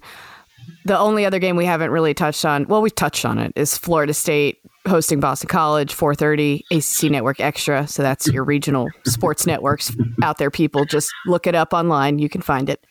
[0.86, 3.78] the only other game we haven't really touched on, well, we touched on it, is
[3.78, 7.88] Florida State hosting Boston College, 4:30 ACC Network Extra.
[7.88, 9.92] So that's your regional sports networks
[10.24, 10.50] out there.
[10.50, 12.20] People just look it up online.
[12.20, 12.86] You can find it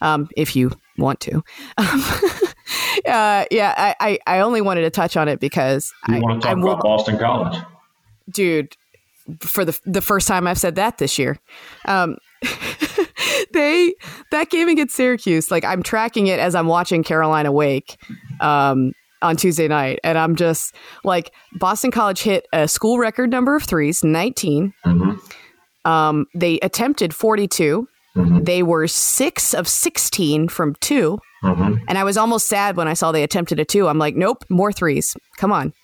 [0.00, 1.36] um, if you want to.
[1.36, 1.44] Um,
[3.06, 6.48] uh, yeah, I, I, only wanted to touch on it because you I want to
[6.48, 7.62] talk I, about Boston College,
[8.30, 8.74] dude
[9.40, 11.38] for the the first time I've said that this year.
[11.86, 12.16] Um,
[13.52, 13.94] they
[14.30, 17.98] that game against Syracuse, like I'm tracking it as I'm watching Carolina Wake
[18.40, 20.74] um, on Tuesday night, and I'm just
[21.04, 24.72] like Boston College hit a school record number of threes, 19.
[24.84, 25.90] Mm-hmm.
[25.90, 27.88] Um, they attempted 42.
[28.16, 28.44] Mm-hmm.
[28.44, 31.74] They were six of 16 from 2 mm-hmm.
[31.86, 33.88] And I was almost sad when I saw they attempted a two.
[33.88, 35.14] I'm like, nope, more threes.
[35.36, 35.74] Come on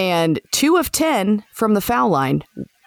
[0.00, 2.42] and two of 10 from the foul line,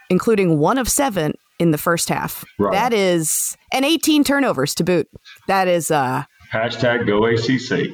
[0.10, 2.44] including one of seven in the first half.
[2.58, 2.74] Right.
[2.74, 5.08] That is, and 18 turnovers to boot.
[5.48, 7.92] That is, uh, hashtag go ACC.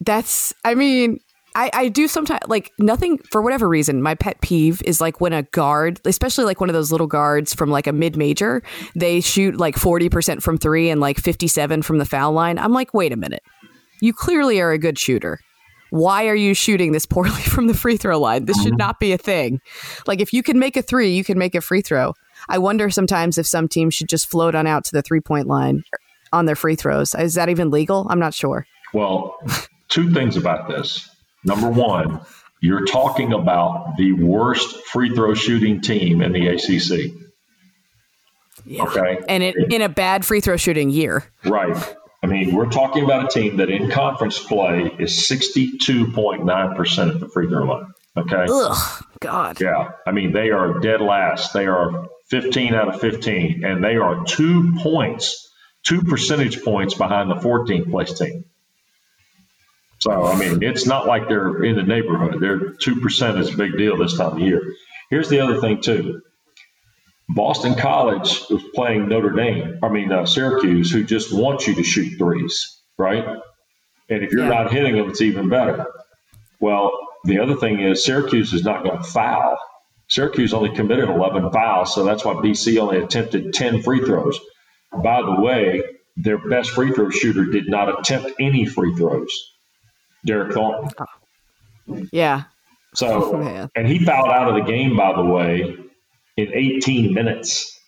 [0.00, 1.18] That's, I mean,
[1.54, 4.00] I, I do sometimes like nothing for whatever reason.
[4.00, 7.52] My pet peeve is like when a guard, especially like one of those little guards
[7.52, 8.62] from like a mid major,
[8.96, 12.58] they shoot like 40% from three and like 57 from the foul line.
[12.58, 13.42] I'm like, wait a minute.
[14.00, 15.40] You clearly are a good shooter
[15.90, 18.46] why are you shooting this poorly from the free throw line?
[18.46, 18.78] This should mm-hmm.
[18.78, 19.60] not be a thing.
[20.06, 22.14] Like if you can make a three, you can make a free throw.
[22.48, 25.46] I wonder sometimes if some teams should just float on out to the three point
[25.46, 25.84] line
[26.32, 27.14] on their free throws.
[27.14, 28.06] Is that even legal?
[28.08, 28.66] I'm not sure.
[28.94, 29.36] Well,
[29.88, 31.08] two things about this.
[31.44, 32.20] Number one,
[32.60, 37.12] you're talking about the worst free throw shooting team in the ACC.
[38.64, 38.82] Yeah.
[38.84, 39.18] Okay.
[39.28, 41.24] And it, in a bad free throw shooting year.
[41.44, 41.96] Right.
[42.22, 47.28] I mean, we're talking about a team that in conference play is 62.9% at the
[47.28, 47.86] free throw line.
[48.16, 48.46] Okay.
[48.48, 49.60] Ugh, God.
[49.60, 49.92] Yeah.
[50.06, 51.54] I mean, they are dead last.
[51.54, 55.50] They are 15 out of 15, and they are two points,
[55.82, 58.44] two percentage points behind the 14th place team.
[60.00, 62.40] So, I mean, it's not like they're in the neighborhood.
[62.40, 64.74] They're 2% is a big deal this time of year.
[65.10, 66.22] Here's the other thing, too.
[67.34, 71.84] Boston College was playing Notre Dame, I mean, uh, Syracuse, who just wants you to
[71.84, 73.24] shoot threes, right?
[74.08, 74.62] And if you're yeah.
[74.62, 75.86] not hitting them, it's even better.
[76.58, 76.90] Well,
[77.24, 79.56] the other thing is Syracuse is not going to foul.
[80.08, 84.38] Syracuse only committed 11 fouls, so that's why BC only attempted 10 free throws.
[84.92, 85.84] By the way,
[86.16, 89.32] their best free throw shooter did not attempt any free throws.
[90.26, 92.08] Derryck Thornton.
[92.12, 92.44] Yeah.
[92.96, 95.76] So, oh, and he fouled out of the game, by the way,
[96.40, 97.78] in 18 minutes.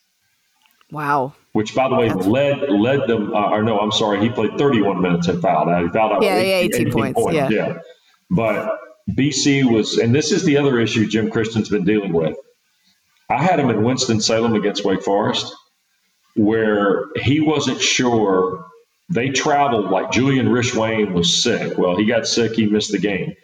[0.90, 1.34] Wow.
[1.53, 2.26] Which, by the way, That's...
[2.26, 3.34] led led them.
[3.34, 5.82] Uh, or no, I'm sorry, he played 31 minutes and fouled out.
[5.82, 6.22] He fouled out.
[6.22, 7.20] Yeah, 18, yeah, 18, 18 points.
[7.20, 7.34] points.
[7.34, 7.48] Yeah.
[7.50, 7.78] yeah.
[8.30, 8.78] But
[9.11, 12.36] BC was, and this is the other issue Jim Christian's been dealing with.
[13.28, 15.53] I had him in Winston Salem against Wake Forest,
[16.36, 18.66] where he wasn't sure.
[19.09, 21.76] They traveled like Julian Rishwain was sick.
[21.76, 22.53] Well, he got sick.
[22.53, 23.34] He missed the game.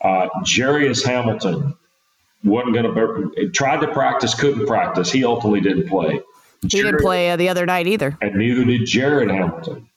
[0.00, 1.74] Uh, Jairus Hamilton
[2.44, 5.10] wasn't going to tried to practice, couldn't practice.
[5.10, 6.20] He ultimately didn't play.
[6.62, 9.88] He Jared, didn't play uh, the other night either, and neither did Jared Hamilton.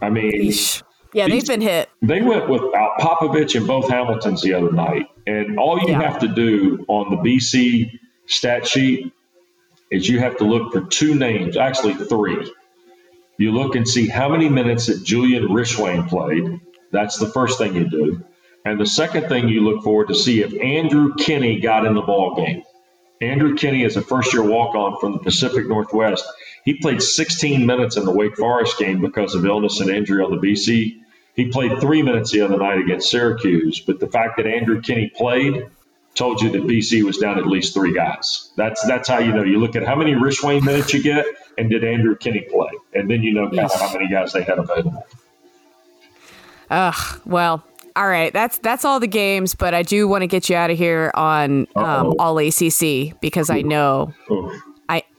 [0.00, 0.82] I mean, Eesh.
[1.12, 1.88] yeah, they've been hit.
[2.02, 6.02] They went with Popovic and both Hamiltons the other night, and all you yeah.
[6.02, 9.12] have to do on the BC stat sheet
[9.90, 12.52] is you have to look for two names, actually three.
[13.38, 16.60] You look and see how many minutes that Julian Rishwain played.
[16.90, 18.24] That's the first thing you do.
[18.68, 22.02] And the second thing you look forward to see if Andrew Kinney got in the
[22.02, 22.62] ball game.
[23.18, 26.24] Andrew Kinney is a first year walk on from the Pacific Northwest.
[26.66, 30.30] He played 16 minutes in the Wake Forest game because of illness and injury on
[30.30, 30.98] the BC.
[31.34, 35.10] He played three minutes the other night against Syracuse, but the fact that Andrew Kinney
[35.16, 35.66] played
[36.14, 38.50] told you that BC was down at least three guys.
[38.56, 39.44] That's that's how you know.
[39.44, 41.24] You look at how many Rishwain minutes you get,
[41.56, 44.42] and did Andrew Kinney play, and then you know kind of how many guys they
[44.42, 45.06] had available.
[46.70, 47.20] Ugh.
[47.24, 47.64] Well,
[47.98, 50.70] all right, that's that's all the games, but I do want to get you out
[50.70, 54.60] of here on um, all ACC because I know I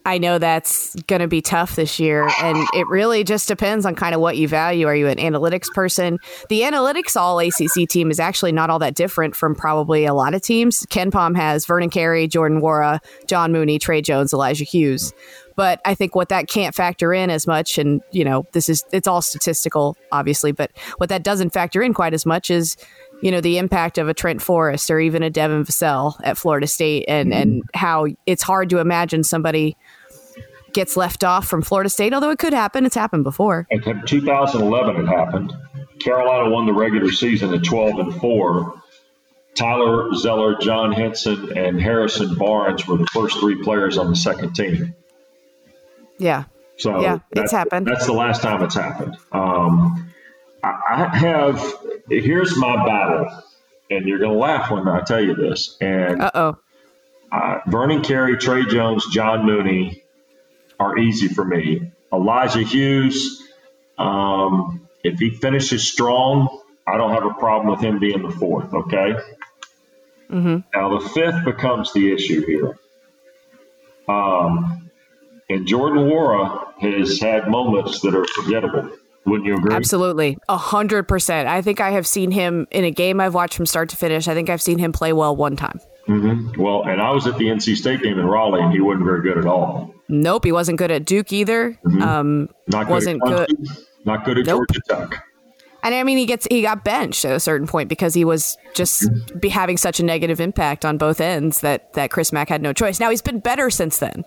[0.05, 3.95] I know that's going to be tough this year, and it really just depends on
[3.95, 4.87] kind of what you value.
[4.87, 6.17] Are you an analytics person?
[6.49, 10.33] The analytics all ACC team is actually not all that different from probably a lot
[10.33, 10.85] of teams.
[10.89, 15.13] KenPom has Vernon Carey, Jordan Nwora, John Mooney, Tre Jones, Elijah Hughes.
[15.55, 18.85] But I think what that can't factor in as much, and you know, this is
[18.93, 22.77] it's all statistical, obviously, but what that doesn't factor in quite as much is
[23.21, 26.65] you know the impact of a Trent Forrest or even a Devin Vassell at Florida
[26.65, 27.41] State, and mm-hmm.
[27.41, 29.75] and how it's hard to imagine somebody
[30.73, 32.13] gets left off from Florida State.
[32.13, 33.67] Although it could happen, it's happened before.
[33.69, 35.53] In 2011, it happened.
[35.99, 38.81] Carolina won the regular season at 12 and four.
[39.55, 44.53] Tyler Zeller, John Henson, and Harrison Barnes were the first three players on the second
[44.53, 44.95] team.
[46.17, 46.45] Yeah.
[46.77, 47.85] So yeah, it's happened.
[47.85, 49.17] That's the last time it's happened.
[49.33, 50.13] Um,
[50.63, 51.75] I, I have
[52.09, 53.43] here's my battle,
[53.89, 55.77] and you're going to laugh when I tell you this.
[55.81, 56.57] And uh-oh.
[57.31, 60.03] Uh, Vernon Carey, Tre Jones, John Mooney
[60.79, 61.91] are easy for me.
[62.11, 63.43] Elijah Hughes,
[63.97, 68.73] um, if he finishes strong, I don't have a problem with him being the fourth.
[68.73, 69.15] Okay.
[70.31, 70.57] Mm-hmm.
[70.73, 72.79] Now the fifth becomes the issue here.
[74.07, 74.89] Um,
[75.49, 78.91] and Jordan Nwora has had moments that are forgettable.
[79.25, 79.75] Wouldn't you agree?
[79.75, 80.37] Absolutely.
[80.47, 81.47] A hundred percent.
[81.47, 84.27] I think I have seen him in a game I've watched from start to finish.
[84.27, 85.79] I think I've seen him play well one time.
[86.07, 86.59] Mm-hmm.
[86.59, 89.21] Well, and I was at the NC State game in Raleigh, and he wasn't very
[89.21, 89.93] good at all.
[90.09, 91.77] Nope, he wasn't good at Duke either.
[91.85, 92.01] Mm-hmm.
[92.01, 93.49] Um, not good wasn't good.
[94.05, 94.63] Not good at nope.
[94.67, 95.25] Georgia Tech.
[95.83, 98.57] And I mean, he gets he got benched at a certain point because he was
[98.73, 102.61] just be having such a negative impact on both ends that that Chris Mack had
[102.61, 102.99] no choice.
[102.99, 104.25] Now he's been better since then.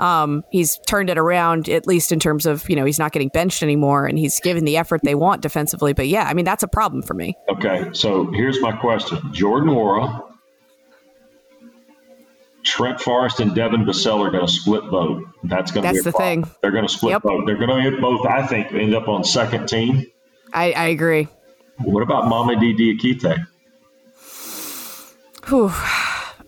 [0.00, 3.28] Um, he's turned it around at least in terms of you know he's not getting
[3.28, 5.92] benched anymore and he's given the effort they want defensively.
[5.92, 7.36] But yeah, I mean that's a problem for me.
[7.48, 10.27] Okay, so here's my question: Jordan Nwora,
[12.68, 15.24] Trent Forrest, and Devin Vassell are going to split vote.
[15.44, 16.44] That's going to that's be the problem.
[16.44, 16.54] thing.
[16.60, 17.22] They're going to split yep.
[17.22, 17.46] vote.
[17.46, 18.26] They're going to both.
[18.26, 20.06] I think end up on second team.
[20.52, 21.28] I, I agree.
[21.78, 23.46] What about Mamadi Diakite?
[25.48, 25.72] Whew.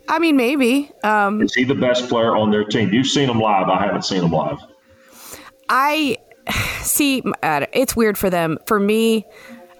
[0.07, 0.91] I mean, maybe.
[1.03, 2.93] Um, Is he the best player on their team?
[2.93, 3.69] You've seen him live.
[3.69, 4.59] I haven't seen him live.
[5.69, 6.17] I
[6.81, 7.23] see.
[7.41, 8.57] It's weird for them.
[8.65, 9.25] For me,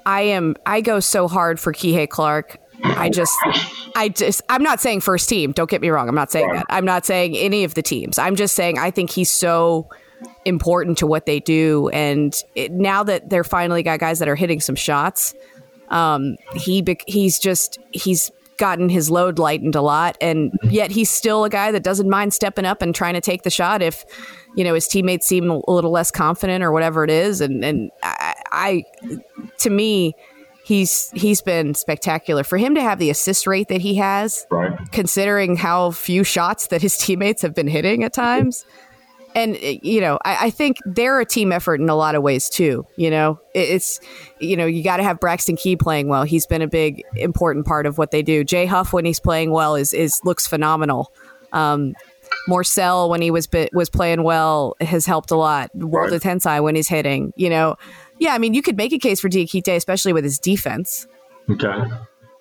[0.05, 0.55] I am.
[0.65, 2.57] I go so hard for Kihei Clark.
[2.83, 3.37] I just,
[3.95, 5.51] I just, I'm not saying first team.
[5.51, 6.07] Don't get me wrong.
[6.07, 6.65] I'm not saying that.
[6.69, 8.17] I'm not saying any of the teams.
[8.17, 9.89] I'm just saying I think he's so
[10.45, 11.89] important to what they do.
[11.89, 15.33] And it, now that they're finally got guys that are hitting some shots,
[15.89, 21.43] um, he he's just he's gotten his load lightened a lot, and yet he's still
[21.43, 24.05] a guy that doesn't mind stepping up and trying to take the shot if
[24.55, 27.41] you know his teammates seem a little less confident or whatever it is.
[27.41, 28.83] And and I, I
[29.59, 30.15] to me.
[30.71, 32.45] He's he's been spectacular.
[32.45, 34.71] For him to have the assist rate that he has, right.
[34.93, 38.63] considering how few shots that his teammates have been hitting at times.
[39.35, 42.49] And you know I, I, think they're a team effort in a lot of ways
[42.49, 43.39] too you know?
[43.53, 43.99] It's
[44.39, 46.23] you know you got to have braxton key playing well.
[46.23, 48.45] He's been a big important part of what they do.
[48.45, 51.13] Jay huff when he's playing well is is looks phenomenal.
[51.51, 51.95] Um
[52.47, 55.73] Morsell when he was was playing well has helped a lot.
[55.75, 56.15] World right.
[56.15, 57.75] of Tensai when he's hitting, you know,
[58.21, 58.33] yeah.
[58.33, 61.07] I mean, you could make a case for Diakite, especially with his defense.
[61.49, 61.83] Okay,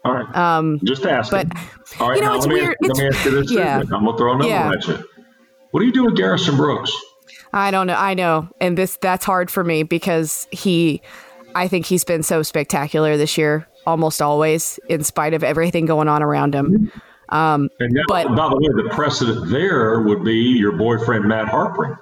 [0.05, 0.37] all right.
[0.37, 1.31] Um, Just ask.
[1.31, 1.47] But
[1.99, 2.77] all right, you know, it's let weird.
[2.81, 3.51] Me, it's, let me ask you this.
[3.51, 3.79] Yeah.
[3.81, 4.67] I'm gonna throw another yeah.
[4.67, 5.05] one at you.
[5.73, 6.93] What do you do with Garrison Brooks?
[7.53, 7.95] I don't know.
[7.95, 8.49] I know.
[8.61, 11.03] And this that's hard for me because he
[11.55, 16.09] I think he's been so spectacular this year, almost always, in spite of everything going
[16.09, 16.93] on around him.
[17.29, 21.49] Um, and now, but by the way, the precedent there would be your boyfriend Matt
[21.49, 21.97] Harpring.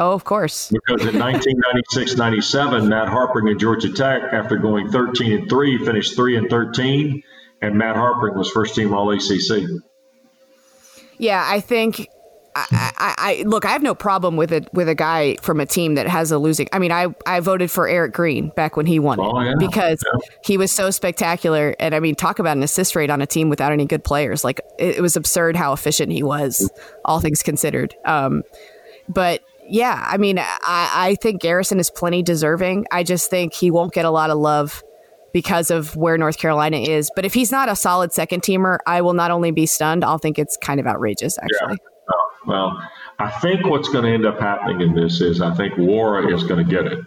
[0.00, 0.72] Oh, of course.
[0.72, 6.36] Because in 1996-97, Matt Harpring at Georgia Tech, after going 13 and three, finished three
[6.36, 7.22] and 13,
[7.60, 9.62] and Matt Harpring was first team All ACC.
[11.18, 12.08] Yeah, I think
[12.54, 13.64] I, I, I, look.
[13.64, 16.38] I have no problem with it with a guy from a team that has a
[16.38, 16.68] losing.
[16.72, 19.54] I mean, I I voted for Erick Green back when he won oh, it yeah,
[19.58, 20.20] because yeah.
[20.44, 21.74] he was so spectacular.
[21.78, 24.44] And I mean, talk about an assist rate on a team without any good players.
[24.44, 26.70] Like it, it was absurd how efficient he was,
[27.04, 27.94] all things considered.
[28.04, 28.42] Um,
[29.08, 32.86] but yeah, I mean, I, I think Garrison is plenty deserving.
[32.90, 34.82] I just think he won't get a lot of love
[35.32, 37.10] because of where North Carolina is.
[37.14, 40.18] But if he's not a solid second teamer, I will not only be stunned, I'll
[40.18, 41.78] think it's kind of outrageous, actually.
[41.80, 42.14] Yeah.
[42.46, 42.82] Well,
[43.18, 46.42] I think what's going to end up happening in this is I think Nwora is
[46.44, 46.98] going to get it.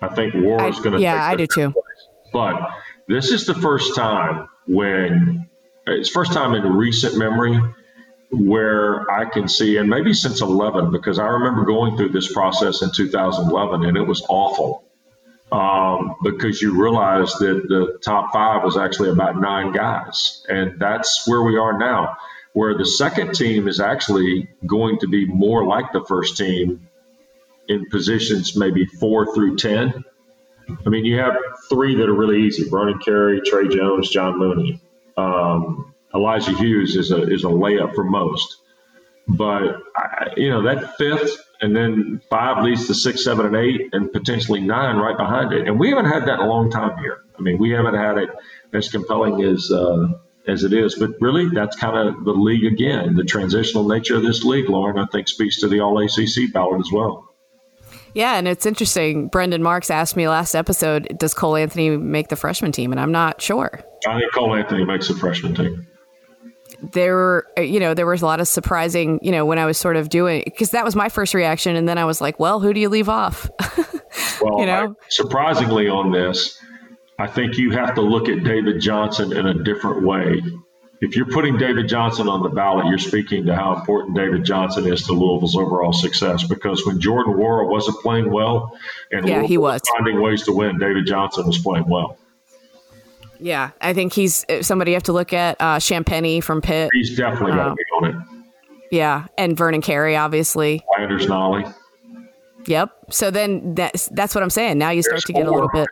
[0.00, 1.00] I think Nwora is going to.
[1.00, 1.70] Yeah, I do too.
[1.70, 1.84] Place.
[2.32, 2.56] But
[3.08, 5.48] this is the first time when
[5.86, 7.60] it's first time in recent memory
[8.32, 12.82] where I can see, and maybe since 11, because I remember going through this process
[12.82, 14.84] in 2011 and it was awful.
[15.50, 20.42] Um, because you realize that the top five was actually about nine guys.
[20.48, 22.16] And that's where we are now
[22.52, 26.88] where the second team is actually going to be more like the first team
[27.68, 30.04] in positions maybe four through 10.
[30.84, 31.36] I mean, you have
[31.68, 34.80] three that are really easy Vernon Carey, Tre Jones, John Mooney.
[35.16, 38.56] Um, Elijah Hughes is a, is a layup for most.
[39.28, 43.90] But, I, you know, that fifth and then five leads to six, seven, and eight,
[43.92, 45.68] and potentially nine right behind it.
[45.68, 47.22] And we haven't had that in a long time here.
[47.38, 48.30] I mean, we haven't had it
[48.72, 50.08] as compelling as uh,
[50.48, 50.96] as it is.
[50.96, 53.14] But really, that's kind of the league again.
[53.14, 56.80] The transitional nature of this league, Lauren, I think speaks to the All ACC ballot
[56.80, 57.28] as well.
[58.14, 59.28] Yeah, and it's interesting.
[59.28, 62.92] Brendan Marks asked me last episode, does Cole Anthony make the freshman team?
[62.92, 63.80] And I'm not sure.
[64.06, 65.86] I think Cole Anthony makes the freshman team.
[66.82, 69.66] There were, uh, you know, there was a lot of surprising, you know, when I
[69.66, 72.40] was sort of doing because that was my first reaction, and then I was like,
[72.40, 73.48] well, who do you leave off?
[74.42, 76.58] well, you know, I, surprisingly on this,
[77.18, 80.42] I think you have to look at David Johnson in a different way.
[81.00, 84.86] If you're putting David Johnson on the ballot, you're speaking to how important David Johnson
[84.86, 86.44] is to Louisville's overall success.
[86.44, 88.78] Because when Jordan Nwora wasn't playing well,
[89.10, 92.18] and yeah, he was finding ways to win, David Johnson was playing well.
[93.42, 95.56] Yeah, I think he's uh, somebody you have to look at.
[95.60, 96.90] Uh, Champagnie from Pitt.
[96.92, 98.16] He's definitely got to be on it.
[98.92, 100.82] Yeah, and Vernon Carey, obviously.
[100.98, 101.74] Landers Nolley.
[102.66, 102.90] Yep.
[103.10, 104.78] So then that's that's what I'm saying.
[104.78, 105.52] Now you start There's to get four.
[105.52, 105.88] a little bit.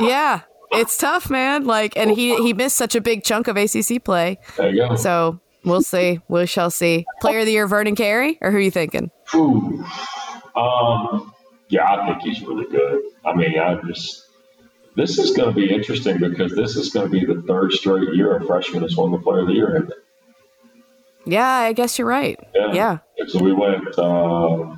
[0.00, 0.40] yeah,
[0.72, 1.64] it's tough, man.
[1.64, 4.38] Like, and he he missed such a big chunk of ACC play.
[4.56, 4.96] There you go.
[4.96, 6.20] So we'll see.
[6.28, 7.06] We shall see.
[7.22, 9.10] Player of the year, Vernon Carey, or who are you thinking?
[9.34, 9.82] Ooh.
[10.56, 11.32] Um.
[11.68, 13.00] Yeah, I think he's really good.
[13.24, 14.26] I mean, I just
[14.96, 18.14] this is going to be interesting because this is going to be the third straight
[18.14, 19.88] year a freshman has won the Player of the Year.
[21.24, 22.38] Yeah, I guess you're right.
[22.54, 22.72] Yeah.
[22.72, 22.98] yeah.
[23.28, 23.98] So we went.
[23.98, 24.76] Uh,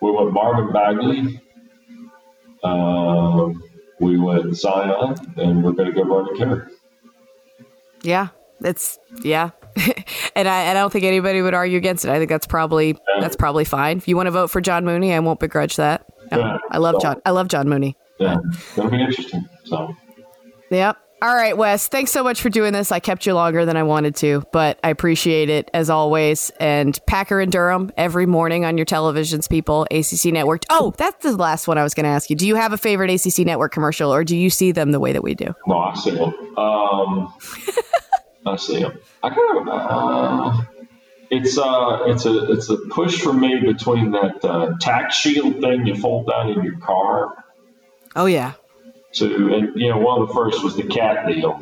[0.00, 1.40] we went Marvin Bagley.
[2.62, 3.62] Um,
[4.00, 6.66] we went Zion, and we're going to go Vernon Carey.
[8.02, 8.28] Yeah,
[8.60, 9.50] it's yeah,
[10.36, 12.10] and I, I don't think anybody would argue against it.
[12.10, 13.20] I think that's probably yeah.
[13.20, 13.98] that's probably fine.
[13.98, 16.04] If you want to vote for John Mooney, I won't begrudge that.
[16.30, 17.22] No, yeah, I love so, John.
[17.24, 17.96] I love John Mooney.
[18.22, 19.48] Yeah, it's to be interesting.
[19.64, 19.94] So.
[20.70, 20.96] Yep.
[21.22, 22.90] All right, Wes, thanks so much for doing this.
[22.90, 26.50] I kept you longer than I wanted to, but I appreciate it as always.
[26.58, 30.62] And Packer and Durham every morning on your televisions, people, ACC Network.
[30.68, 32.34] Oh, that's the last one I was going to ask you.
[32.34, 35.12] Do you have a favorite ACC Network commercial or do you see them the way
[35.12, 35.54] that we do?
[35.68, 36.58] No, I see them.
[36.58, 37.32] Um,
[38.46, 38.98] I see them.
[39.22, 40.62] I kind of, uh,
[41.30, 45.86] it's uh it's a it's a push for me between that uh, tax shield thing
[45.86, 47.41] you fold down in your car.
[48.16, 48.52] Oh yeah.
[49.14, 51.60] To and you know one of the first was the cat deal.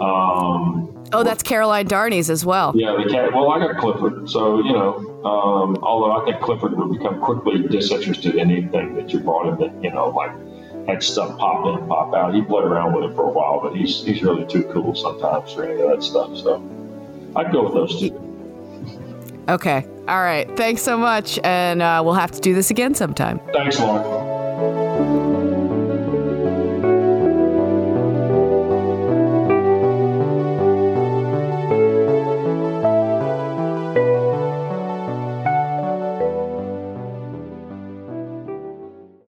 [0.00, 2.72] Um, oh, that's Caroline Darney's as well.
[2.74, 3.32] Yeah, the cat.
[3.32, 5.10] Well, I got Clifford, so you know.
[5.24, 9.58] Um, although I think Clifford would become quickly disinterested in anything that you brought him
[9.60, 10.32] that you know like
[10.88, 12.34] had stuff pop in, and pop out.
[12.34, 15.52] He played around with it for a while, but he's he's really too cool sometimes
[15.52, 16.36] for any of that stuff.
[16.36, 16.62] So
[17.36, 18.20] I'd go with those two.
[19.48, 19.86] Okay.
[20.08, 20.48] All right.
[20.56, 21.38] Thanks so much.
[21.44, 23.40] And uh, we'll have to do this again sometime.
[23.52, 24.23] Thanks, Lauren.